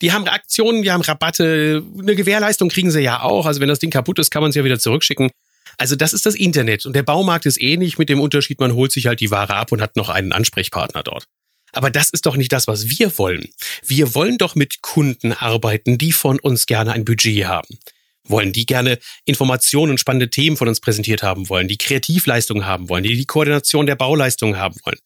Die 0.00 0.12
haben 0.12 0.26
Aktionen, 0.28 0.82
die 0.82 0.90
haben 0.90 1.02
Rabatte, 1.02 1.84
eine 1.98 2.14
Gewährleistung 2.14 2.68
kriegen 2.68 2.90
sie 2.90 3.00
ja 3.00 3.22
auch. 3.22 3.46
Also 3.46 3.60
wenn 3.60 3.68
das 3.68 3.80
Ding 3.80 3.90
kaputt 3.90 4.18
ist, 4.18 4.30
kann 4.30 4.42
man 4.42 4.50
es 4.50 4.56
ja 4.56 4.64
wieder 4.64 4.78
zurückschicken. 4.78 5.30
Also 5.76 5.96
das 5.96 6.12
ist 6.12 6.24
das 6.24 6.34
Internet 6.34 6.86
und 6.86 6.94
der 6.94 7.02
Baumarkt 7.02 7.46
ist 7.46 7.60
ähnlich 7.60 7.98
mit 7.98 8.08
dem 8.08 8.20
Unterschied, 8.20 8.58
man 8.58 8.74
holt 8.74 8.90
sich 8.90 9.06
halt 9.06 9.20
die 9.20 9.30
Ware 9.30 9.54
ab 9.54 9.70
und 9.70 9.80
hat 9.80 9.96
noch 9.96 10.08
einen 10.08 10.32
Ansprechpartner 10.32 11.02
dort. 11.02 11.24
Aber 11.72 11.90
das 11.90 12.10
ist 12.10 12.24
doch 12.24 12.36
nicht 12.36 12.50
das, 12.52 12.66
was 12.66 12.88
wir 12.88 13.16
wollen. 13.18 13.48
Wir 13.86 14.14
wollen 14.14 14.38
doch 14.38 14.54
mit 14.54 14.80
Kunden 14.80 15.32
arbeiten, 15.32 15.98
die 15.98 16.12
von 16.12 16.40
uns 16.40 16.64
gerne 16.66 16.92
ein 16.92 17.04
Budget 17.04 17.44
haben. 17.44 17.78
Wollen, 18.24 18.52
die 18.52 18.66
gerne 18.66 18.98
Informationen 19.26 19.92
und 19.92 20.00
spannende 20.00 20.30
Themen 20.30 20.56
von 20.56 20.68
uns 20.68 20.80
präsentiert 20.80 21.22
haben 21.22 21.48
wollen, 21.48 21.68
die 21.68 21.78
Kreativleistungen 21.78 22.66
haben 22.66 22.88
wollen, 22.88 23.04
die 23.04 23.16
die 23.16 23.26
Koordination 23.26 23.86
der 23.86 23.96
Bauleistungen 23.96 24.56
haben 24.56 24.76
wollen 24.84 24.98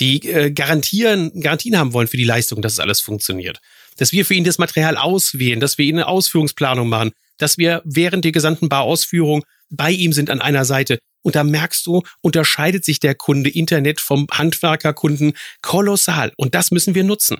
die 0.00 0.28
äh, 0.28 0.50
garantieren, 0.50 1.40
Garantien 1.40 1.78
haben 1.78 1.92
wollen 1.92 2.08
für 2.08 2.16
die 2.16 2.24
Leistung, 2.24 2.62
dass 2.62 2.74
es 2.74 2.80
alles 2.80 3.00
funktioniert. 3.00 3.60
Dass 3.96 4.12
wir 4.12 4.24
für 4.24 4.34
ihn 4.34 4.44
das 4.44 4.58
Material 4.58 4.96
auswählen, 4.96 5.60
dass 5.60 5.78
wir 5.78 5.86
ihn 5.86 5.96
eine 5.96 6.06
Ausführungsplanung 6.06 6.88
machen, 6.88 7.12
dass 7.38 7.58
wir 7.58 7.82
während 7.84 8.24
der 8.24 8.32
gesamten 8.32 8.68
Bauausführung 8.68 9.44
bei 9.70 9.90
ihm 9.90 10.12
sind 10.12 10.30
an 10.30 10.40
einer 10.40 10.64
Seite. 10.64 10.98
Und 11.22 11.34
da 11.34 11.44
merkst 11.44 11.86
du, 11.86 12.02
unterscheidet 12.20 12.84
sich 12.84 13.00
der 13.00 13.14
Kunde 13.14 13.50
Internet 13.50 14.00
vom 14.00 14.26
Handwerkerkunden 14.30 15.32
kolossal. 15.60 16.32
Und 16.36 16.54
das 16.54 16.70
müssen 16.70 16.94
wir 16.94 17.04
nutzen. 17.04 17.38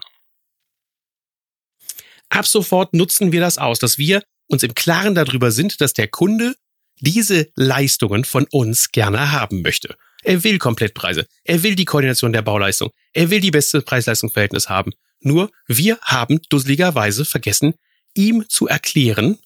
Ab 2.28 2.46
sofort 2.46 2.94
nutzen 2.94 3.32
wir 3.32 3.40
das 3.40 3.58
aus, 3.58 3.78
dass 3.78 3.98
wir 3.98 4.22
uns 4.48 4.62
im 4.62 4.75
Klaren 4.75 5.14
darüber 5.14 5.50
sind, 5.50 5.80
dass 5.80 5.92
der 5.92 6.08
Kunde 6.08 6.56
diese 7.00 7.48
Leistungen 7.54 8.25
von 8.25 8.46
uns 8.50 8.90
gerne 8.90 9.32
haben 9.32 9.62
möchte. 9.62 9.96
Er 10.26 10.42
will 10.42 10.59
Komplettpreise. 10.59 11.28
Er 11.45 11.62
will 11.62 11.76
die 11.76 11.85
Koordination 11.85 12.33
der 12.33 12.42
Bauleistung. 12.42 12.90
Er 13.12 13.30
will 13.30 13.40
die 13.40 13.52
beste 13.52 13.80
Preis-Leistung-Verhältnis 13.80 14.68
haben. 14.68 14.90
Nur 15.21 15.52
wir 15.68 15.99
haben 16.02 16.40
dusseligerweise 16.49 17.25
vergessen, 17.25 17.75
ihm 18.14 18.45
zu 18.49 18.66
erklären, 18.66 19.38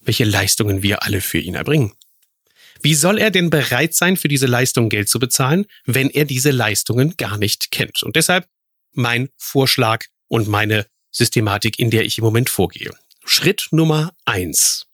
welche 0.00 0.24
Leistungen 0.24 0.82
wir 0.82 1.04
alle 1.04 1.20
für 1.20 1.38
ihn 1.38 1.54
erbringen. 1.54 1.92
Wie 2.82 2.96
soll 2.96 3.18
er 3.18 3.30
denn 3.30 3.50
bereit 3.50 3.94
sein, 3.94 4.16
für 4.16 4.26
diese 4.26 4.46
Leistung 4.46 4.88
Geld 4.88 5.08
zu 5.08 5.20
bezahlen, 5.20 5.64
wenn 5.86 6.10
er 6.10 6.24
diese 6.24 6.50
Leistungen 6.50 7.16
gar 7.16 7.38
nicht 7.38 7.70
kennt? 7.70 8.02
Und 8.02 8.16
deshalb 8.16 8.48
mein 8.94 9.28
Vorschlag 9.36 10.04
und 10.26 10.48
meine 10.48 10.86
Systematik, 11.12 11.78
in 11.78 11.92
der 11.92 12.04
ich 12.04 12.18
im 12.18 12.24
Moment 12.24 12.50
vorgehe. 12.50 12.90
Schritt 13.24 13.68
Nummer 13.70 14.12
eins. 14.24 14.86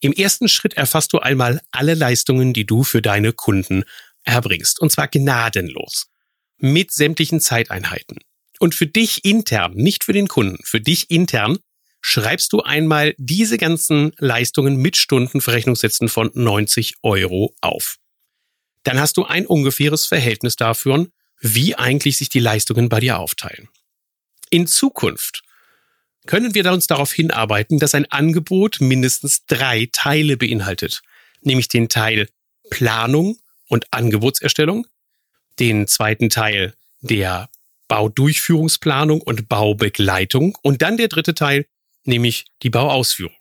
Im 0.00 0.12
ersten 0.12 0.48
Schritt 0.48 0.74
erfasst 0.74 1.12
du 1.12 1.20
einmal 1.20 1.60
alle 1.70 1.94
Leistungen, 1.94 2.52
die 2.52 2.66
du 2.66 2.82
für 2.82 3.00
deine 3.00 3.32
Kunden 3.32 3.84
erbringst. 4.24 4.80
Und 4.80 4.90
zwar 4.92 5.08
gnadenlos. 5.08 6.06
Mit 6.58 6.92
sämtlichen 6.92 7.40
Zeiteinheiten. 7.40 8.18
Und 8.58 8.74
für 8.74 8.86
dich 8.86 9.24
intern, 9.24 9.72
nicht 9.74 10.04
für 10.04 10.12
den 10.12 10.28
Kunden, 10.28 10.62
für 10.64 10.80
dich 10.80 11.10
intern, 11.10 11.58
schreibst 12.02 12.52
du 12.52 12.62
einmal 12.62 13.14
diese 13.18 13.58
ganzen 13.58 14.12
Leistungen 14.18 14.76
mit 14.76 14.96
Stundenverrechnungssätzen 14.96 16.08
von 16.08 16.30
90 16.34 16.96
Euro 17.02 17.54
auf. 17.60 17.96
Dann 18.82 18.98
hast 18.98 19.16
du 19.16 19.24
ein 19.24 19.46
ungefähres 19.46 20.06
Verhältnis 20.06 20.56
dafür, 20.56 21.06
wie 21.40 21.74
eigentlich 21.74 22.18
sich 22.18 22.28
die 22.28 22.40
Leistungen 22.40 22.88
bei 22.88 23.00
dir 23.00 23.18
aufteilen. 23.18 23.68
In 24.50 24.66
Zukunft 24.66 25.42
können 26.26 26.54
wir 26.54 26.70
uns 26.72 26.86
darauf 26.86 27.12
hinarbeiten, 27.12 27.78
dass 27.78 27.94
ein 27.94 28.10
Angebot 28.10 28.80
mindestens 28.80 29.46
drei 29.46 29.88
Teile 29.92 30.36
beinhaltet, 30.36 31.02
nämlich 31.40 31.68
den 31.68 31.88
Teil 31.88 32.28
Planung 32.70 33.38
und 33.70 33.86
Angebotserstellung, 33.90 34.86
den 35.58 35.86
zweiten 35.86 36.28
Teil 36.28 36.74
der 37.00 37.48
Baudurchführungsplanung 37.88 39.20
und 39.20 39.48
Baubegleitung 39.48 40.58
und 40.62 40.82
dann 40.82 40.96
der 40.96 41.08
dritte 41.08 41.34
Teil, 41.34 41.66
nämlich 42.04 42.46
die 42.62 42.70
Bauausführung. 42.70 43.34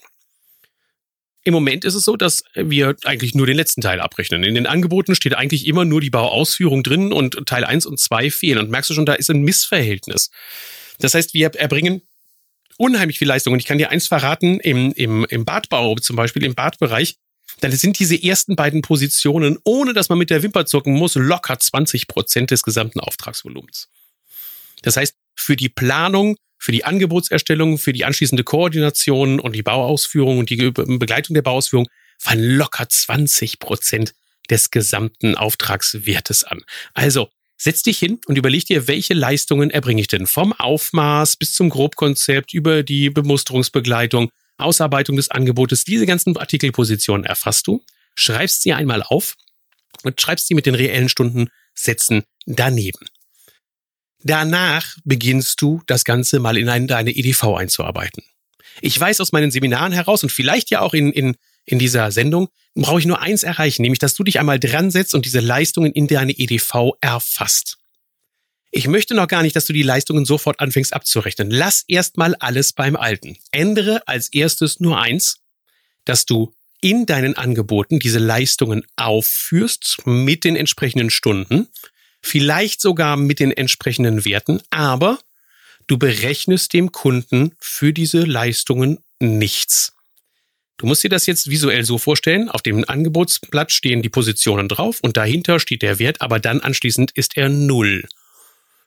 Im 1.43 1.53
Moment 1.53 1.85
ist 1.85 1.95
es 1.95 2.03
so, 2.03 2.15
dass 2.15 2.43
wir 2.53 2.95
eigentlich 3.05 3.33
nur 3.33 3.47
den 3.47 3.55
letzten 3.55 3.81
Teil 3.81 4.01
abrechnen. 4.01 4.43
In 4.43 4.55
den 4.55 4.67
Angeboten 4.67 5.15
steht 5.15 5.33
eigentlich 5.33 5.65
immer 5.65 5.85
nur 5.85 6.01
die 6.01 6.09
Bauausführung 6.09 6.83
drin 6.83 7.11
und 7.11 7.45
Teil 7.45 7.63
1 7.63 7.85
und 7.85 7.99
2 7.99 8.29
fehlen. 8.29 8.59
Und 8.59 8.69
merkst 8.69 8.89
du 8.89 8.93
schon, 8.93 9.05
da 9.05 9.13
ist 9.13 9.29
ein 9.29 9.41
Missverhältnis. 9.41 10.29
Das 10.99 11.13
heißt, 11.13 11.33
wir 11.33 11.55
erbringen 11.55 12.01
unheimlich 12.77 13.19
viel 13.19 13.27
Leistung. 13.27 13.53
Und 13.53 13.59
ich 13.59 13.65
kann 13.65 13.77
dir 13.77 13.89
eins 13.89 14.07
verraten, 14.07 14.59
im, 14.59 14.91
im, 14.93 15.25
im 15.25 15.45
Badbau 15.45 15.95
zum 15.95 16.15
Beispiel, 16.15 16.43
im 16.43 16.55
Badbereich, 16.55 17.17
dann 17.61 17.71
sind 17.71 17.99
diese 17.99 18.21
ersten 18.21 18.55
beiden 18.55 18.81
Positionen, 18.81 19.57
ohne 19.63 19.93
dass 19.93 20.09
man 20.09 20.17
mit 20.17 20.29
der 20.29 20.43
Wimper 20.43 20.65
zucken 20.65 20.93
muss, 20.93 21.15
locker 21.15 21.59
20 21.59 22.07
Prozent 22.07 22.51
des 22.51 22.63
gesamten 22.63 22.99
Auftragsvolumens. 22.99 23.89
Das 24.81 24.97
heißt, 24.97 25.15
für 25.35 25.55
die 25.55 25.69
Planung, 25.69 26.37
für 26.57 26.71
die 26.71 26.85
Angebotserstellung, 26.85 27.77
für 27.77 27.93
die 27.93 28.05
anschließende 28.05 28.43
Koordination 28.43 29.39
und 29.39 29.55
die 29.55 29.63
Bauausführung 29.63 30.39
und 30.39 30.49
die 30.49 30.71
Begleitung 30.71 31.33
der 31.33 31.41
Bauausführung 31.41 31.87
fallen 32.17 32.57
locker 32.57 32.87
20 32.87 33.59
Prozent 33.59 34.13
des 34.49 34.71
gesamten 34.71 35.35
Auftragswertes 35.35 36.43
an. 36.43 36.61
Also 36.93 37.29
Setz 37.61 37.83
dich 37.83 37.99
hin 37.99 38.21
und 38.25 38.37
überleg 38.37 38.63
dir, 38.67 38.87
welche 38.87 39.13
Leistungen 39.13 39.69
erbringe 39.69 39.99
ich 39.99 40.07
denn? 40.07 40.27
Vom 40.27 40.53
Aufmaß 40.53 41.35
bis 41.35 41.53
zum 41.53 41.69
Grobkonzept 41.69 42.53
über 42.53 42.83
die 42.83 43.09
Bemusterungsbegleitung, 43.09 44.31
Ausarbeitung 44.59 45.15
des 45.15 45.29
Angebotes. 45.29 45.83
Diese 45.83 46.05
ganzen 46.05 46.35
Artikelpositionen 46.37 47.25
erfasst 47.25 47.67
du, 47.67 47.83
schreibst 48.15 48.63
sie 48.63 48.73
einmal 48.73 49.03
auf 49.03 49.35
und 50.03 50.19
schreibst 50.19 50.47
sie 50.47 50.55
mit 50.55 50.65
den 50.65 50.75
reellen 50.75 51.09
Stundensätzen 51.09 52.23
daneben. 52.45 53.07
Danach 54.21 54.97
beginnst 55.05 55.61
du 55.61 55.81
das 55.87 56.03
Ganze 56.03 56.39
mal 56.39 56.57
in 56.57 56.87
deine 56.87 57.11
EDV 57.11 57.55
einzuarbeiten. 57.55 58.23
Ich 58.81 58.99
weiß 58.99 59.21
aus 59.21 59.31
meinen 59.31 59.51
Seminaren 59.51 59.93
heraus 59.93 60.23
und 60.23 60.31
vielleicht 60.31 60.69
ja 60.69 60.81
auch 60.81 60.93
in, 60.93 61.11
in 61.11 61.35
in 61.69 61.79
dieser 61.79 62.11
Sendung, 62.11 62.49
brauche 62.75 62.99
ich 62.99 63.05
nur 63.05 63.21
eins 63.21 63.43
erreichen, 63.43 63.83
nämlich 63.83 63.99
dass 63.99 64.15
du 64.15 64.23
dich 64.23 64.39
einmal 64.39 64.59
dran 64.59 64.91
setzt 64.91 65.13
und 65.13 65.25
diese 65.25 65.39
Leistungen 65.39 65.91
in 65.91 66.07
deine 66.07 66.31
EDV 66.31 66.93
erfasst. 67.01 67.77
Ich 68.71 68.87
möchte 68.87 69.15
noch 69.15 69.27
gar 69.27 69.41
nicht, 69.41 69.55
dass 69.55 69.65
du 69.65 69.73
die 69.73 69.83
Leistungen 69.83 70.25
sofort 70.25 70.59
anfängst 70.59 70.93
abzurechnen. 70.93 71.49
Lass 71.49 71.83
erstmal 71.87 72.35
alles 72.35 72.73
beim 72.73 72.95
Alten. 72.95 73.37
Ändere 73.51 74.07
als 74.07 74.29
erstes 74.29 74.79
nur 74.79 75.01
eins, 75.01 75.39
dass 76.05 76.25
du 76.25 76.53
in 76.81 77.05
deinen 77.05 77.35
Angeboten 77.35 77.99
diese 77.99 78.19
Leistungen 78.19 78.83
aufführst 78.95 80.03
mit 80.05 80.43
den 80.43 80.55
entsprechenden 80.55 81.09
Stunden, 81.09 81.67
vielleicht 82.21 82.79
sogar 82.79 83.17
mit 83.17 83.39
den 83.39 83.51
entsprechenden 83.51 84.23
Werten, 84.23 84.61
aber 84.69 85.19
du 85.87 85.97
berechnest 85.97 86.73
dem 86.73 86.91
Kunden 86.91 87.55
für 87.59 87.91
diese 87.91 88.23
Leistungen 88.23 88.99
nichts. 89.19 89.93
Du 90.77 90.85
musst 90.85 91.03
dir 91.03 91.09
das 91.09 91.25
jetzt 91.25 91.49
visuell 91.49 91.83
so 91.83 91.97
vorstellen. 91.97 92.47
Auf 92.47 92.61
dem 92.61 92.87
Angebotsblatt 92.87 93.71
stehen 93.71 94.01
die 94.01 94.07
Positionen 94.07 94.69
drauf 94.69 94.99
und 95.01 95.17
dahinter 95.17 95.59
steht 95.59 95.81
der 95.81 95.99
Wert, 95.99 96.21
aber 96.21 96.39
dann 96.39 96.61
anschließend 96.61 97.11
ist 97.11 97.35
er 97.35 97.49
null. 97.49 98.07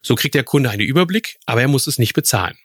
So 0.02 0.14
kriegt 0.14 0.34
der 0.34 0.44
Kunde 0.44 0.70
einen 0.70 0.82
Überblick, 0.82 1.38
aber 1.46 1.62
er 1.62 1.68
muss 1.68 1.86
es 1.86 1.98
nicht 1.98 2.14
bezahlen. 2.14 2.56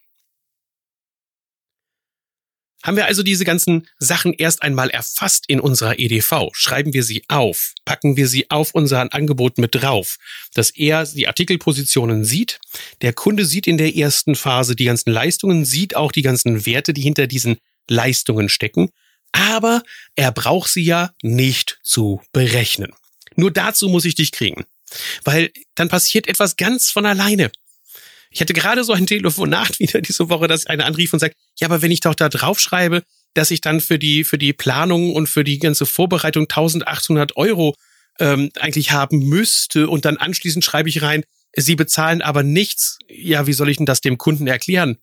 Haben 2.83 2.97
wir 2.97 3.05
also 3.05 3.23
diese 3.23 3.43
ganzen 3.43 3.87
Sachen 3.99 4.33
erst 4.33 4.61
einmal 4.61 4.89
erfasst 4.89 5.45
in 5.47 5.59
unserer 5.59 5.99
EDV, 5.99 6.49
schreiben 6.53 6.93
wir 6.93 7.03
sie 7.03 7.23
auf, 7.27 7.73
packen 7.85 8.17
wir 8.17 8.27
sie 8.27 8.49
auf 8.49 8.73
unser 8.73 9.13
Angebot 9.13 9.57
mit 9.57 9.75
drauf, 9.75 10.17
dass 10.53 10.69
er 10.69 11.05
die 11.05 11.27
Artikelpositionen 11.27 12.23
sieht, 12.23 12.59
der 13.01 13.13
Kunde 13.13 13.45
sieht 13.45 13.67
in 13.67 13.77
der 13.77 13.95
ersten 13.95 14.35
Phase 14.35 14.75
die 14.75 14.85
ganzen 14.85 15.11
Leistungen, 15.11 15.65
sieht 15.65 15.95
auch 15.95 16.11
die 16.11 16.21
ganzen 16.21 16.65
Werte, 16.65 16.93
die 16.93 17.01
hinter 17.01 17.27
diesen 17.27 17.57
Leistungen 17.89 18.47
stecken 18.47 18.91
aber 19.31 19.83
er 20.15 20.31
braucht 20.31 20.69
sie 20.69 20.83
ja 20.83 21.13
nicht 21.21 21.79
zu 21.83 22.21
berechnen. 22.31 22.93
Nur 23.35 23.51
dazu 23.51 23.89
muss 23.89 24.05
ich 24.05 24.15
dich 24.15 24.31
kriegen, 24.31 24.65
weil 25.23 25.51
dann 25.75 25.89
passiert 25.89 26.27
etwas 26.27 26.55
ganz 26.55 26.89
von 26.89 27.05
alleine. 27.05 27.51
Ich 28.29 28.41
hatte 28.41 28.53
gerade 28.53 28.83
so 28.83 28.93
ein 28.93 29.07
Telefonat 29.07 29.79
wieder 29.79 30.01
diese 30.01 30.29
Woche, 30.29 30.47
dass 30.47 30.65
einer 30.65 30.85
anrief 30.85 31.13
und 31.13 31.19
sagt, 31.19 31.35
ja, 31.59 31.67
aber 31.67 31.81
wenn 31.81 31.91
ich 31.91 32.01
doch 32.01 32.15
da 32.15 32.29
draufschreibe, 32.29 33.03
dass 33.33 33.51
ich 33.51 33.61
dann 33.61 33.81
für 33.81 33.99
die, 33.99 34.23
für 34.23 34.37
die 34.37 34.53
Planung 34.53 35.13
und 35.13 35.27
für 35.27 35.43
die 35.43 35.59
ganze 35.59 35.85
Vorbereitung 35.85 36.43
1800 36.43 37.37
Euro 37.37 37.75
ähm, 38.19 38.51
eigentlich 38.59 38.91
haben 38.91 39.19
müsste 39.19 39.89
und 39.89 40.05
dann 40.05 40.17
anschließend 40.17 40.65
schreibe 40.65 40.89
ich 40.89 41.01
rein, 41.01 41.23
Sie 41.55 41.75
bezahlen 41.75 42.21
aber 42.21 42.43
nichts. 42.43 42.99
Ja, 43.09 43.47
wie 43.47 43.53
soll 43.53 43.69
ich 43.69 43.77
denn 43.77 43.85
das 43.87 44.01
dem 44.01 44.17
Kunden 44.17 44.45
erklären? 44.45 44.97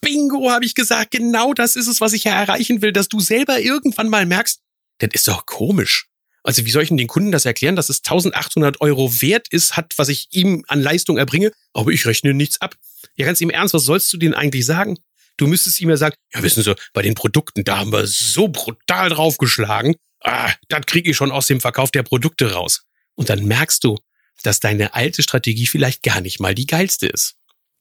Bingo, 0.00 0.50
habe 0.50 0.64
ich 0.64 0.74
gesagt. 0.74 1.12
Genau 1.12 1.54
das 1.54 1.76
ist 1.76 1.86
es, 1.86 2.00
was 2.00 2.12
ich 2.12 2.24
ja 2.24 2.32
erreichen 2.32 2.82
will, 2.82 2.92
dass 2.92 3.08
du 3.08 3.20
selber 3.20 3.60
irgendwann 3.60 4.08
mal 4.08 4.26
merkst, 4.26 4.60
das 4.98 5.10
ist 5.12 5.28
doch 5.28 5.46
komisch. 5.46 6.07
Also 6.42 6.64
wie 6.64 6.70
soll 6.70 6.82
ich 6.82 6.88
denn 6.88 6.96
den 6.96 7.08
Kunden 7.08 7.32
das 7.32 7.44
erklären, 7.44 7.76
dass 7.76 7.88
es 7.88 7.98
1800 7.98 8.80
Euro 8.80 9.20
wert 9.20 9.48
ist, 9.50 9.76
hat, 9.76 9.94
was 9.96 10.08
ich 10.08 10.28
ihm 10.30 10.64
an 10.68 10.80
Leistung 10.80 11.18
erbringe, 11.18 11.52
aber 11.72 11.90
ich 11.90 12.06
rechne 12.06 12.34
nichts 12.34 12.60
ab. 12.60 12.76
Ja, 13.16 13.26
ganz 13.26 13.40
im 13.40 13.50
Ernst, 13.50 13.74
was 13.74 13.84
sollst 13.84 14.12
du 14.12 14.16
denen 14.16 14.34
eigentlich 14.34 14.64
sagen? 14.64 14.98
Du 15.36 15.46
müsstest 15.46 15.80
ihm 15.80 15.90
ja 15.90 15.96
sagen, 15.96 16.14
ja, 16.34 16.42
wissen 16.42 16.62
Sie, 16.62 16.74
bei 16.92 17.02
den 17.02 17.14
Produkten, 17.14 17.64
da 17.64 17.78
haben 17.78 17.92
wir 17.92 18.06
so 18.06 18.48
brutal 18.48 19.10
draufgeschlagen. 19.10 19.94
Ah, 20.20 20.52
das 20.68 20.86
kriege 20.86 21.10
ich 21.10 21.16
schon 21.16 21.30
aus 21.30 21.46
dem 21.46 21.60
Verkauf 21.60 21.90
der 21.90 22.02
Produkte 22.02 22.52
raus. 22.52 22.82
Und 23.14 23.28
dann 23.28 23.44
merkst 23.44 23.84
du, 23.84 23.98
dass 24.42 24.60
deine 24.60 24.94
alte 24.94 25.22
Strategie 25.22 25.66
vielleicht 25.66 26.02
gar 26.02 26.20
nicht 26.20 26.40
mal 26.40 26.54
die 26.54 26.66
geilste 26.66 27.06
ist. 27.06 27.34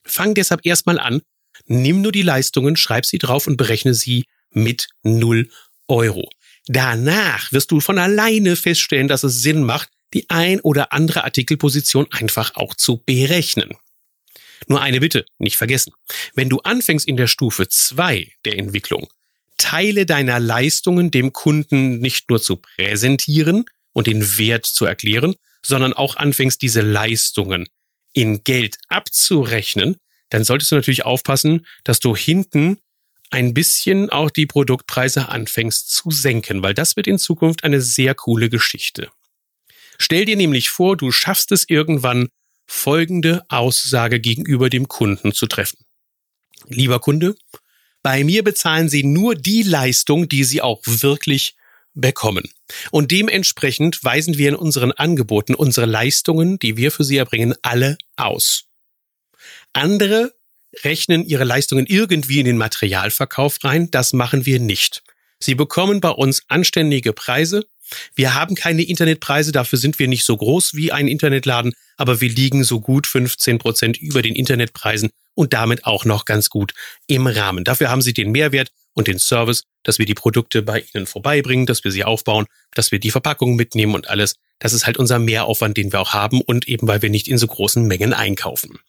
Fang 0.03 0.35
deshalb 0.35 0.65
erstmal 0.65 0.99
an, 0.99 1.21
Nimm 1.65 2.01
nur 2.01 2.11
die 2.11 2.21
Leistungen, 2.21 2.75
schreib 2.75 3.05
sie 3.05 3.17
drauf 3.17 3.47
und 3.47 3.57
berechne 3.57 3.93
sie 3.93 4.25
mit 4.51 4.89
0 5.03 5.49
Euro. 5.87 6.29
Danach 6.67 7.51
wirst 7.51 7.71
du 7.71 7.79
von 7.79 7.97
alleine 7.97 8.55
feststellen, 8.55 9.07
dass 9.07 9.23
es 9.23 9.41
Sinn 9.41 9.63
macht, 9.63 9.89
die 10.13 10.29
ein 10.29 10.59
oder 10.61 10.93
andere 10.93 11.23
Artikelposition 11.23 12.07
einfach 12.11 12.55
auch 12.55 12.73
zu 12.73 13.01
berechnen. 13.05 13.73
Nur 14.67 14.81
eine 14.81 14.99
Bitte, 14.99 15.25
nicht 15.37 15.57
vergessen. 15.57 15.93
Wenn 16.33 16.49
du 16.49 16.59
anfängst 16.59 17.07
in 17.07 17.17
der 17.17 17.27
Stufe 17.27 17.67
2 17.67 18.31
der 18.45 18.57
Entwicklung, 18.57 19.07
Teile 19.57 20.05
deiner 20.05 20.39
Leistungen 20.39 21.11
dem 21.11 21.33
Kunden 21.33 21.99
nicht 21.99 22.29
nur 22.29 22.41
zu 22.41 22.57
präsentieren 22.57 23.65
und 23.93 24.07
den 24.07 24.37
Wert 24.37 24.65
zu 24.65 24.85
erklären, 24.85 25.35
sondern 25.65 25.93
auch 25.93 26.15
anfängst, 26.15 26.61
diese 26.61 26.81
Leistungen 26.81 27.67
in 28.13 28.43
Geld 28.43 28.77
abzurechnen, 28.87 29.97
dann 30.29 30.43
solltest 30.43 30.71
du 30.71 30.75
natürlich 30.75 31.05
aufpassen, 31.05 31.65
dass 31.83 31.99
du 31.99 32.15
hinten 32.15 32.79
ein 33.29 33.53
bisschen 33.53 34.09
auch 34.09 34.29
die 34.29 34.45
Produktpreise 34.45 35.29
anfängst 35.29 35.91
zu 35.91 36.11
senken, 36.11 36.63
weil 36.63 36.73
das 36.73 36.95
wird 36.95 37.07
in 37.07 37.19
Zukunft 37.19 37.63
eine 37.63 37.81
sehr 37.81 38.15
coole 38.15 38.49
Geschichte. 38.49 39.09
Stell 39.97 40.25
dir 40.25 40.35
nämlich 40.35 40.69
vor, 40.69 40.95
du 40.95 41.11
schaffst 41.11 41.51
es 41.51 41.69
irgendwann, 41.69 42.29
folgende 42.67 43.43
Aussage 43.49 44.19
gegenüber 44.19 44.69
dem 44.69 44.87
Kunden 44.87 45.33
zu 45.33 45.47
treffen. 45.47 45.79
Lieber 46.67 46.99
Kunde, 46.99 47.35
Bei 48.03 48.23
mir 48.23 48.43
bezahlen 48.43 48.87
Sie 48.87 49.03
nur 49.03 49.35
die 49.35 49.63
Leistung, 49.63 50.29
die 50.29 50.43
Sie 50.43 50.61
auch 50.61 50.81
wirklich 50.85 51.55
bekommen. 51.93 52.49
Und 52.91 53.11
dementsprechend 53.11 54.01
weisen 54.03 54.37
wir 54.37 54.49
in 54.49 54.55
unseren 54.55 54.91
Angeboten 54.91 55.55
unsere 55.55 55.87
Leistungen, 55.87 56.59
die 56.59 56.77
wir 56.77 56.91
für 56.91 57.03
Sie 57.03 57.17
erbringen, 57.17 57.55
alle 57.63 57.97
aus. 58.15 58.65
Andere 59.73 60.36
rechnen 60.83 61.25
ihre 61.25 61.43
Leistungen 61.43 61.85
irgendwie 61.85 62.39
in 62.39 62.45
den 62.45 62.57
Materialverkauf 62.57 63.63
rein. 63.63 63.89
Das 63.91 64.13
machen 64.13 64.45
wir 64.45 64.59
nicht. 64.59 65.03
Sie 65.39 65.55
bekommen 65.55 66.01
bei 66.01 66.09
uns 66.09 66.43
anständige 66.47 67.13
Preise. 67.13 67.65
Wir 68.15 68.33
haben 68.33 68.55
keine 68.55 68.83
Internetpreise, 68.83 69.51
dafür 69.51 69.79
sind 69.79 69.97
wir 69.97 70.07
nicht 70.07 70.25
so 70.25 70.35
groß 70.35 70.73
wie 70.73 70.91
ein 70.91 71.07
Internetladen, 71.07 71.73
aber 71.95 72.19
wir 72.19 72.29
liegen 72.29 72.63
so 72.63 72.81
gut 72.81 73.07
15 73.07 73.59
Prozent 73.59 73.97
über 73.97 74.21
den 74.21 74.35
Internetpreisen 74.35 75.09
und 75.35 75.53
damit 75.53 75.85
auch 75.85 76.03
noch 76.03 76.25
ganz 76.25 76.49
gut 76.49 76.73
im 77.07 77.27
Rahmen. 77.27 77.63
Dafür 77.63 77.89
haben 77.89 78.01
Sie 78.01 78.13
den 78.13 78.31
Mehrwert 78.31 78.71
und 78.93 79.07
den 79.07 79.19
Service, 79.19 79.63
dass 79.83 79.99
wir 79.99 80.05
die 80.05 80.15
Produkte 80.15 80.63
bei 80.63 80.83
Ihnen 80.93 81.05
vorbeibringen, 81.05 81.65
dass 81.65 81.83
wir 81.83 81.91
sie 81.91 82.03
aufbauen, 82.03 82.47
dass 82.73 82.91
wir 82.91 82.99
die 82.99 83.11
Verpackungen 83.11 83.55
mitnehmen 83.55 83.93
und 83.93 84.09
alles. 84.09 84.35
Das 84.59 84.73
ist 84.73 84.87
halt 84.87 84.97
unser 84.97 85.19
Mehraufwand, 85.19 85.77
den 85.77 85.93
wir 85.93 86.01
auch 86.01 86.13
haben 86.13 86.41
und 86.41 86.67
eben 86.67 86.87
weil 86.87 87.03
wir 87.03 87.11
nicht 87.11 87.27
in 87.27 87.37
so 87.37 87.45
großen 87.47 87.85
Mengen 87.85 88.13
einkaufen. 88.13 88.79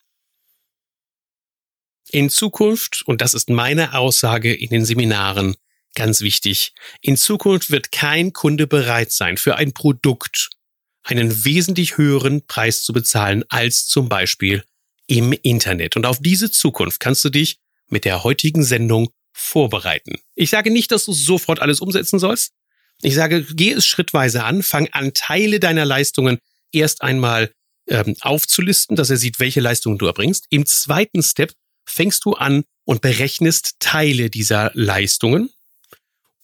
In 2.10 2.30
Zukunft, 2.30 3.02
und 3.06 3.20
das 3.20 3.34
ist 3.34 3.50
meine 3.50 3.94
Aussage 3.94 4.54
in 4.54 4.70
den 4.70 4.84
Seminaren, 4.84 5.56
ganz 5.94 6.20
wichtig, 6.20 6.72
in 7.00 7.16
Zukunft 7.16 7.70
wird 7.70 7.92
kein 7.92 8.32
Kunde 8.32 8.66
bereit 8.66 9.12
sein, 9.12 9.36
für 9.36 9.56
ein 9.56 9.72
Produkt 9.72 10.50
einen 11.02 11.44
wesentlich 11.44 11.96
höheren 11.96 12.46
Preis 12.46 12.82
zu 12.82 12.92
bezahlen 12.92 13.44
als 13.48 13.86
zum 13.86 14.08
Beispiel 14.08 14.62
im 15.06 15.32
Internet. 15.32 15.96
Und 15.96 16.06
auf 16.06 16.18
diese 16.20 16.50
Zukunft 16.50 17.00
kannst 17.00 17.24
du 17.24 17.30
dich 17.30 17.58
mit 17.88 18.04
der 18.04 18.24
heutigen 18.24 18.62
Sendung 18.62 19.10
vorbereiten. 19.32 20.18
Ich 20.34 20.50
sage 20.50 20.70
nicht, 20.70 20.90
dass 20.92 21.06
du 21.06 21.12
sofort 21.12 21.60
alles 21.60 21.80
umsetzen 21.80 22.18
sollst. 22.18 22.52
Ich 23.02 23.14
sage, 23.14 23.46
geh 23.54 23.72
es 23.72 23.86
schrittweise 23.86 24.44
an, 24.44 24.62
fang 24.62 24.88
an, 24.92 25.14
Teile 25.14 25.60
deiner 25.60 25.84
Leistungen 25.84 26.38
erst 26.72 27.02
einmal 27.02 27.52
ähm, 27.86 28.16
aufzulisten, 28.20 28.96
dass 28.96 29.10
er 29.10 29.16
sieht, 29.16 29.40
welche 29.40 29.60
Leistungen 29.60 29.98
du 29.98 30.06
erbringst. 30.06 30.46
Im 30.50 30.66
zweiten 30.66 31.22
Step 31.22 31.52
fängst 31.88 32.25
du 32.25 32.35
an 32.35 32.64
und 32.85 33.00
berechnest 33.00 33.76
Teile 33.80 34.30
dieser 34.30 34.71
Leistungen 34.75 35.50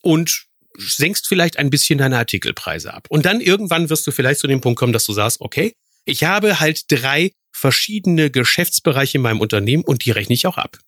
und 0.02 0.46
senkst 0.76 1.26
vielleicht 1.26 1.58
ein 1.58 1.70
bisschen 1.70 1.98
deine 1.98 2.18
Artikelpreise 2.18 2.92
ab. 2.92 3.06
Und 3.08 3.24
dann 3.26 3.40
irgendwann 3.40 3.90
wirst 3.90 4.06
du 4.06 4.10
vielleicht 4.10 4.40
zu 4.40 4.46
dem 4.46 4.60
Punkt 4.60 4.78
kommen, 4.78 4.92
dass 4.92 5.06
du 5.06 5.12
sagst, 5.12 5.40
okay, 5.40 5.74
ich 6.04 6.24
habe 6.24 6.60
halt 6.60 6.90
drei 6.90 7.32
verschiedene 7.52 8.30
Geschäftsbereiche 8.30 9.18
in 9.18 9.22
meinem 9.22 9.40
Unternehmen 9.40 9.84
und 9.84 10.04
die 10.04 10.10
rechne 10.10 10.34
ich 10.34 10.46
auch 10.46 10.58
ab. 10.58 10.78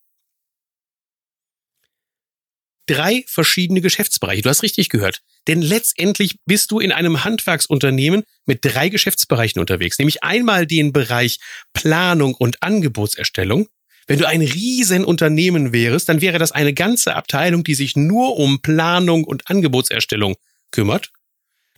Drei 2.87 3.25
verschiedene 3.27 3.81
Geschäftsbereiche. 3.81 4.43
Du 4.43 4.49
hast 4.49 4.63
richtig 4.63 4.91
gehört. 4.91 5.23
Denn 5.49 5.61
letztendlich 5.61 6.39
bist 6.45 6.71
du 6.71 6.79
in 6.79 6.93
einem 6.93 7.25
Handwerksunternehmen 7.25 8.23
mit 8.45 8.65
drei 8.65 8.89
Geschäftsbereichen 8.89 9.61
unterwegs. 9.61 9.99
Nämlich 9.99 10.23
einmal 10.23 10.67
den 10.67 10.93
Bereich 10.93 11.39
Planung 11.73 12.35
und 12.35 12.63
Angebotserstellung. 12.63 13.69
Wenn 14.07 14.21
du 14.21 14.29
ein 14.29 14.41
Riesenunternehmen 14.41 15.73
wärst, 15.73 16.09
dann 16.09 16.21
wäre 16.21 16.39
das 16.39 16.53
eine 16.53 16.73
ganze 16.73 17.17
Abteilung, 17.17 17.65
die 17.65 17.75
sich 17.75 17.97
nur 17.97 18.37
um 18.37 18.61
Planung 18.63 19.25
und 19.25 19.51
Angebotserstellung 19.51 20.37
kümmert. 20.71 21.11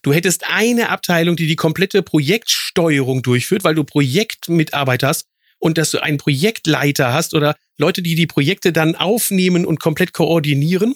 Du 0.02 0.12
hättest 0.12 0.44
eine 0.48 0.90
Abteilung, 0.90 1.36
die 1.36 1.46
die 1.46 1.56
komplette 1.56 2.02
Projektsteuerung 2.02 3.22
durchführt, 3.22 3.64
weil 3.64 3.74
du 3.74 3.84
Projektmitarbeiter 3.84 5.08
hast 5.08 5.26
und 5.58 5.78
dass 5.78 5.90
du 5.90 6.02
einen 6.02 6.18
Projektleiter 6.18 7.12
hast 7.12 7.34
oder 7.34 7.56
Leute, 7.78 8.02
die 8.02 8.14
die 8.14 8.26
Projekte 8.26 8.72
dann 8.72 8.94
aufnehmen 8.94 9.64
und 9.64 9.80
komplett 9.80 10.12
koordinieren. 10.12 10.94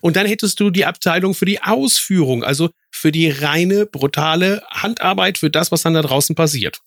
Und 0.00 0.16
dann 0.16 0.26
hättest 0.26 0.60
du 0.60 0.70
die 0.70 0.86
Abteilung 0.86 1.34
für 1.34 1.44
die 1.44 1.62
Ausführung, 1.62 2.44
also 2.44 2.70
für 2.90 3.12
die 3.12 3.28
reine, 3.28 3.86
brutale 3.86 4.62
Handarbeit, 4.70 5.36
für 5.36 5.50
das, 5.50 5.72
was 5.72 5.82
dann 5.82 5.94
da 5.94 6.02
draußen 6.02 6.34
passiert. 6.34 6.78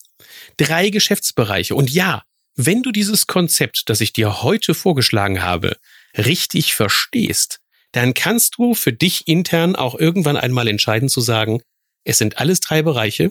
Drei 0.56 0.90
Geschäftsbereiche. 0.90 1.74
Und 1.74 1.90
ja, 1.90 2.22
wenn 2.60 2.82
du 2.82 2.90
dieses 2.90 3.28
Konzept, 3.28 3.84
das 3.86 4.00
ich 4.00 4.12
dir 4.12 4.42
heute 4.42 4.74
vorgeschlagen 4.74 5.42
habe, 5.42 5.76
richtig 6.16 6.74
verstehst, 6.74 7.60
dann 7.92 8.14
kannst 8.14 8.56
du 8.58 8.74
für 8.74 8.92
dich 8.92 9.28
intern 9.28 9.76
auch 9.76 9.94
irgendwann 9.94 10.36
einmal 10.36 10.66
entscheiden 10.66 11.08
zu 11.08 11.20
sagen, 11.20 11.62
es 12.02 12.18
sind 12.18 12.38
alles 12.38 12.58
drei 12.58 12.82
Bereiche 12.82 13.30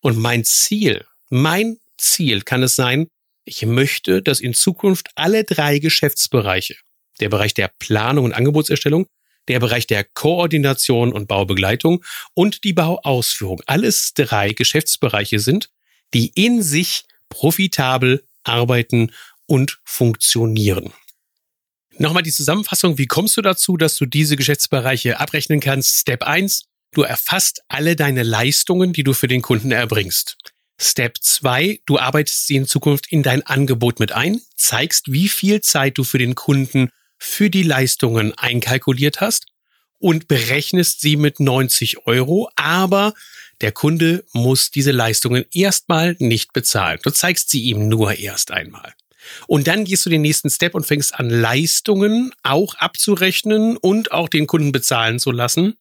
und 0.00 0.18
mein 0.18 0.44
Ziel, 0.44 1.06
mein 1.30 1.78
Ziel 1.96 2.42
kann 2.42 2.62
es 2.62 2.76
sein, 2.76 3.08
ich 3.46 3.64
möchte, 3.64 4.20
dass 4.22 4.38
in 4.38 4.52
Zukunft 4.52 5.08
alle 5.14 5.44
drei 5.44 5.78
Geschäftsbereiche, 5.78 6.76
der 7.20 7.30
Bereich 7.30 7.54
der 7.54 7.70
Planung 7.78 8.26
und 8.26 8.34
Angebotserstellung, 8.34 9.06
der 9.48 9.60
Bereich 9.60 9.86
der 9.86 10.04
Koordination 10.04 11.14
und 11.14 11.26
Baubegleitung 11.26 12.04
und 12.34 12.64
die 12.64 12.74
Bauausführung, 12.74 13.62
alles 13.64 14.12
drei 14.12 14.50
Geschäftsbereiche 14.52 15.38
sind, 15.38 15.70
die 16.12 16.32
in 16.34 16.62
sich 16.62 17.04
profitabel 17.30 18.27
arbeiten 18.48 19.12
und 19.46 19.78
funktionieren. 19.84 20.92
Nochmal 21.98 22.22
die 22.22 22.32
Zusammenfassung. 22.32 22.96
Wie 22.96 23.06
kommst 23.06 23.36
du 23.36 23.42
dazu, 23.42 23.76
dass 23.76 23.96
du 23.96 24.06
diese 24.06 24.36
Geschäftsbereiche 24.36 25.18
abrechnen 25.18 25.60
kannst? 25.60 25.96
Step 25.96 26.22
1. 26.22 26.64
Du 26.92 27.02
erfasst 27.02 27.62
alle 27.68 27.96
deine 27.96 28.22
Leistungen, 28.22 28.92
die 28.92 29.02
du 29.02 29.14
für 29.14 29.28
den 29.28 29.42
Kunden 29.42 29.72
erbringst. 29.72 30.36
Step 30.80 31.18
2. 31.20 31.80
Du 31.86 31.98
arbeitest 31.98 32.46
sie 32.46 32.56
in 32.56 32.66
Zukunft 32.66 33.10
in 33.10 33.24
dein 33.24 33.44
Angebot 33.44 33.98
mit 33.98 34.12
ein, 34.12 34.40
zeigst, 34.56 35.12
wie 35.12 35.28
viel 35.28 35.60
Zeit 35.60 35.98
du 35.98 36.04
für 36.04 36.18
den 36.18 36.36
Kunden 36.36 36.90
für 37.18 37.50
die 37.50 37.64
Leistungen 37.64 38.32
einkalkuliert 38.38 39.20
hast 39.20 39.46
und 39.98 40.28
berechnest 40.28 41.00
sie 41.00 41.16
mit 41.16 41.40
90 41.40 42.06
Euro, 42.06 42.48
aber 42.54 43.14
der 43.60 43.72
Kunde 43.72 44.24
muss 44.32 44.70
diese 44.70 44.92
Leistungen 44.92 45.44
erstmal 45.52 46.16
nicht 46.18 46.52
bezahlen. 46.52 47.00
Du 47.02 47.10
zeigst 47.10 47.50
sie 47.50 47.62
ihm 47.62 47.88
nur 47.88 48.18
erst 48.18 48.50
einmal. 48.52 48.94
Und 49.46 49.66
dann 49.66 49.84
gehst 49.84 50.06
du 50.06 50.10
den 50.10 50.22
nächsten 50.22 50.48
Step 50.48 50.74
und 50.74 50.86
fängst 50.86 51.14
an, 51.14 51.28
Leistungen 51.28 52.32
auch 52.42 52.74
abzurechnen 52.76 53.76
und 53.76 54.12
auch 54.12 54.28
den 54.28 54.46
Kunden 54.46 54.72
bezahlen 54.72 55.18
zu 55.18 55.32
lassen, 55.32 55.74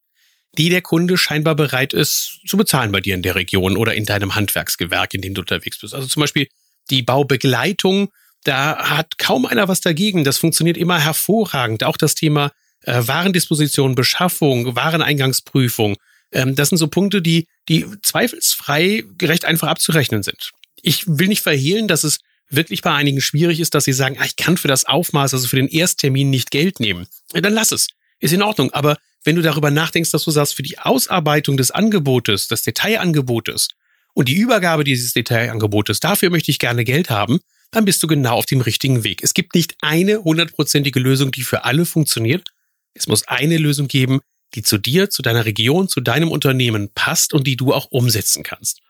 die 0.58 0.70
der 0.70 0.82
Kunde 0.82 1.18
scheinbar 1.18 1.56
bereit 1.56 1.94
ist 1.94 2.40
zu 2.46 2.58
bezahlen 2.58 2.92
bei 2.92 3.00
dir 3.00 3.16
in 3.16 3.22
der 3.22 3.36
Region 3.36 3.78
oder 3.78 3.94
in 3.94 4.06
deinem 4.06 4.36
Handwerksgewerk, 4.36 5.14
in 5.14 5.22
dem 5.22 5.34
du 5.34 5.42
unterwegs 5.42 5.80
bist. 5.80 5.94
Also 5.94 6.08
zum 6.08 6.22
Beispiel 6.22 6.48
die 6.90 7.04
Baubegleitung, 7.04 8.10
da 8.44 8.78
hat 8.78 9.18
kaum 9.18 9.46
einer 9.46 9.68
was 9.68 9.82
dagegen. 9.82 10.24
Das 10.24 10.38
funktioniert 10.38 10.78
immer 10.78 11.00
hervorragend. 11.00 11.84
Auch 11.84 11.98
das 11.98 12.16
Thema 12.16 12.52
äh, 12.82 13.02
Warendisposition, 13.06 13.96
Beschaffung, 13.96 14.76
Wareneingangsprüfung, 14.76 15.98
ähm, 16.32 16.56
das 16.56 16.70
sind 16.70 16.78
so 16.78 16.88
Punkte, 16.88 17.22
die, 17.22 17.48
die 17.70 17.86
zweifelsfrei 18.02 19.04
gerecht 19.18 19.46
einfach 19.46 19.68
abzurechnen 19.68 20.24
sind. 20.24 20.52
Ich 20.82 21.06
will 21.08 21.28
nicht 21.28 21.42
verhehlen, 21.42 21.88
dass 21.88 22.04
es 22.04 22.20
wirklich 22.50 22.82
bei 22.82 22.94
einigen 22.94 23.22
schwierig 23.22 23.60
ist, 23.60 23.74
dass 23.74 23.84
sie 23.84 23.94
sagen, 23.94 24.18
ah, 24.20 24.26
ich 24.26 24.36
kann 24.36 24.58
für 24.58 24.68
das 24.68 24.86
Aufmaß, 24.86 25.34
also 25.34 25.48
für 25.48 25.58
den 25.58 25.68
Ersttermin 25.68 26.30
nicht 26.30 26.52
Geld 26.52 26.80
nehmen. 26.80 27.08
Dann 27.34 27.54
lass 27.54 27.72
es. 27.72 27.88
Ist 28.20 28.34
in 28.34 28.42
Ordnung. 28.42 28.72
Aber 28.72 28.98
wenn 29.24 29.36
du 29.36 29.42
darüber 29.42 29.70
nachdenkst, 29.70 30.12
dass 30.12 30.24
du 30.24 30.32
sagst, 30.32 30.56
für 30.56 30.64
die 30.64 30.80
Ausarbeitung 30.80 31.58
des 31.58 31.72
Angebotes, 31.72 32.48
des 32.48 32.64
Detailangebotes 32.64 33.68
und 34.14 34.30
die 34.30 34.36
Übergabe 34.36 34.84
dieses 34.84 35.14
Detailangebotes, 35.14 36.00
dafür 36.00 36.30
möchte 36.30 36.50
ich 36.50 36.60
gerne 36.60 36.84
Geld 36.84 37.10
haben, 37.10 37.40
dann 37.72 37.86
bist 37.86 38.02
du 38.02 38.08
genau 38.08 38.38
auf 38.38 38.46
dem 38.46 38.62
richtigen 38.62 39.04
Weg. 39.04 39.22
Es 39.22 39.34
gibt 39.34 39.54
nicht 39.54 39.76
eine 39.82 40.24
hundertprozentige 40.24 41.00
Lösung, 41.00 41.32
die 41.32 41.42
für 41.42 41.66
alle 41.66 41.86
funktioniert. 41.86 42.50
Es 42.94 43.08
muss 43.08 43.28
eine 43.28 43.58
Lösung 43.58 43.88
geben, 43.88 44.22
die 44.56 44.64
zu 44.64 44.78
dir, 44.78 45.10
zu 45.10 45.22
deiner 45.22 45.46
Region, 45.46 45.88
zu 45.88 46.02
deinem 46.02 46.32
Unternehmen 46.32 46.90
passt 46.94 47.34
und 47.34 47.46
die 47.46 47.58
du 47.58 47.74
auch 47.74 47.88
umsetzen 47.92 48.44
kannst. 48.44 48.82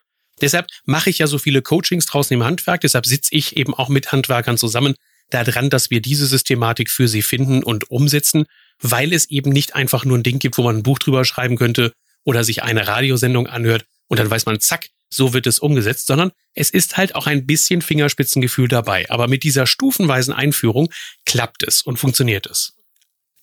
Deshalb 0.42 0.68
mache 0.86 1.10
ich 1.10 1.18
ja 1.18 1.28
so 1.28 1.38
viele 1.40 1.62
Coachings 1.62 2.06
draußen 2.06 2.34
im 2.34 2.44
Handwerk, 2.44 2.82
deshalb 2.82 3.06
sitze 3.06 3.34
ich 3.34 3.58
eben 3.58 3.74
auch 3.74 3.90
mit 3.90 4.12
Handwerkern 4.12 4.58
zusammen 4.58 4.96
daran, 5.30 5.70
dass 5.70 5.90
wir 5.90 6.02
diese 6.02 6.28
Systematik 6.28 6.90
für 6.90 7.08
sie 7.08 7.22
finden 7.22 7.64
und 7.64 7.90
umsetzen, 7.90 8.46
weil 8.80 9.14
es 9.14 9.30
eben 9.30 9.52
nicht 9.52 9.76
einfach 9.76 10.06
nur 10.06 10.18
ein 10.18 10.24
Ding 10.24 10.40
gibt, 10.40 10.58
wo 10.58 10.64
man 10.64 10.78
ein 10.78 10.84
Buch 10.84 11.00
drüber 11.00 11.26
schreiben 11.26 11.58
könnte 11.58 11.92
oder 12.24 12.44
sich 12.44 12.64
eine 12.64 12.88
Radiosendung 12.88 13.48
anhört 13.48 13.86
und 14.08 14.20
dann 14.20 14.30
weiß 14.30 14.46
man, 14.46 14.60
zack, 14.60 14.90
so 15.10 15.34
wird 15.34 15.48
es 15.48 15.60
umgesetzt, 15.60 16.08
sondern 16.08 16.32
es 16.54 16.70
ist 16.70 16.98
halt 16.98 17.16
auch 17.16 17.28
ein 17.28 17.46
bisschen 17.46 17.82
Fingerspitzengefühl 17.82 18.68
dabei. 18.68 19.10
Aber 19.10 19.28
mit 19.28 19.44
dieser 19.44 19.66
stufenweisen 19.66 20.34
Einführung 20.34 20.92
klappt 21.26 21.64
es 21.64 21.82
und 21.82 21.98
funktioniert 21.98 22.46
es. 22.46 22.74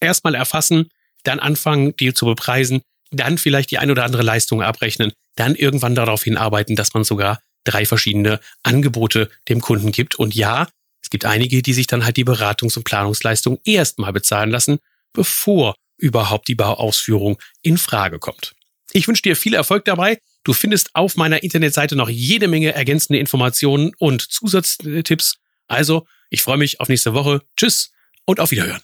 Erstmal 0.00 0.34
erfassen, 0.34 0.90
dann 1.24 1.40
anfangen, 1.40 1.96
die 1.96 2.14
zu 2.14 2.26
bepreisen, 2.26 2.82
dann 3.10 3.38
vielleicht 3.38 3.70
die 3.70 3.78
ein 3.78 3.90
oder 3.90 4.04
andere 4.04 4.22
Leistung 4.22 4.62
abrechnen, 4.62 5.12
dann 5.36 5.54
irgendwann 5.54 5.94
darauf 5.94 6.22
hinarbeiten, 6.22 6.76
dass 6.76 6.94
man 6.94 7.04
sogar 7.04 7.40
drei 7.64 7.86
verschiedene 7.86 8.40
Angebote 8.62 9.30
dem 9.48 9.60
Kunden 9.60 9.92
gibt. 9.92 10.16
Und 10.16 10.34
ja, 10.34 10.68
es 11.02 11.10
gibt 11.10 11.24
einige, 11.24 11.62
die 11.62 11.72
sich 11.72 11.86
dann 11.86 12.04
halt 12.04 12.16
die 12.16 12.24
Beratungs- 12.24 12.76
und 12.76 12.84
Planungsleistung 12.84 13.58
erstmal 13.64 14.12
bezahlen 14.12 14.50
lassen, 14.50 14.78
bevor 15.12 15.74
überhaupt 15.96 16.48
die 16.48 16.54
Bauausführung 16.54 17.38
in 17.62 17.78
Frage 17.78 18.18
kommt. 18.18 18.54
Ich 18.92 19.08
wünsche 19.08 19.22
dir 19.22 19.36
viel 19.36 19.54
Erfolg 19.54 19.84
dabei. 19.84 20.18
Du 20.44 20.52
findest 20.52 20.94
auf 20.94 21.16
meiner 21.16 21.42
Internetseite 21.42 21.96
noch 21.96 22.08
jede 22.08 22.48
Menge 22.48 22.74
ergänzende 22.74 23.18
Informationen 23.18 23.92
und 23.98 24.22
Zusatztipps. 24.22 25.36
Also, 25.68 26.06
ich 26.30 26.42
freue 26.42 26.58
mich 26.58 26.80
auf 26.80 26.88
nächste 26.88 27.14
Woche. 27.14 27.42
Tschüss 27.56 27.92
und 28.26 28.40
auf 28.40 28.50
Wiederhören. 28.50 28.82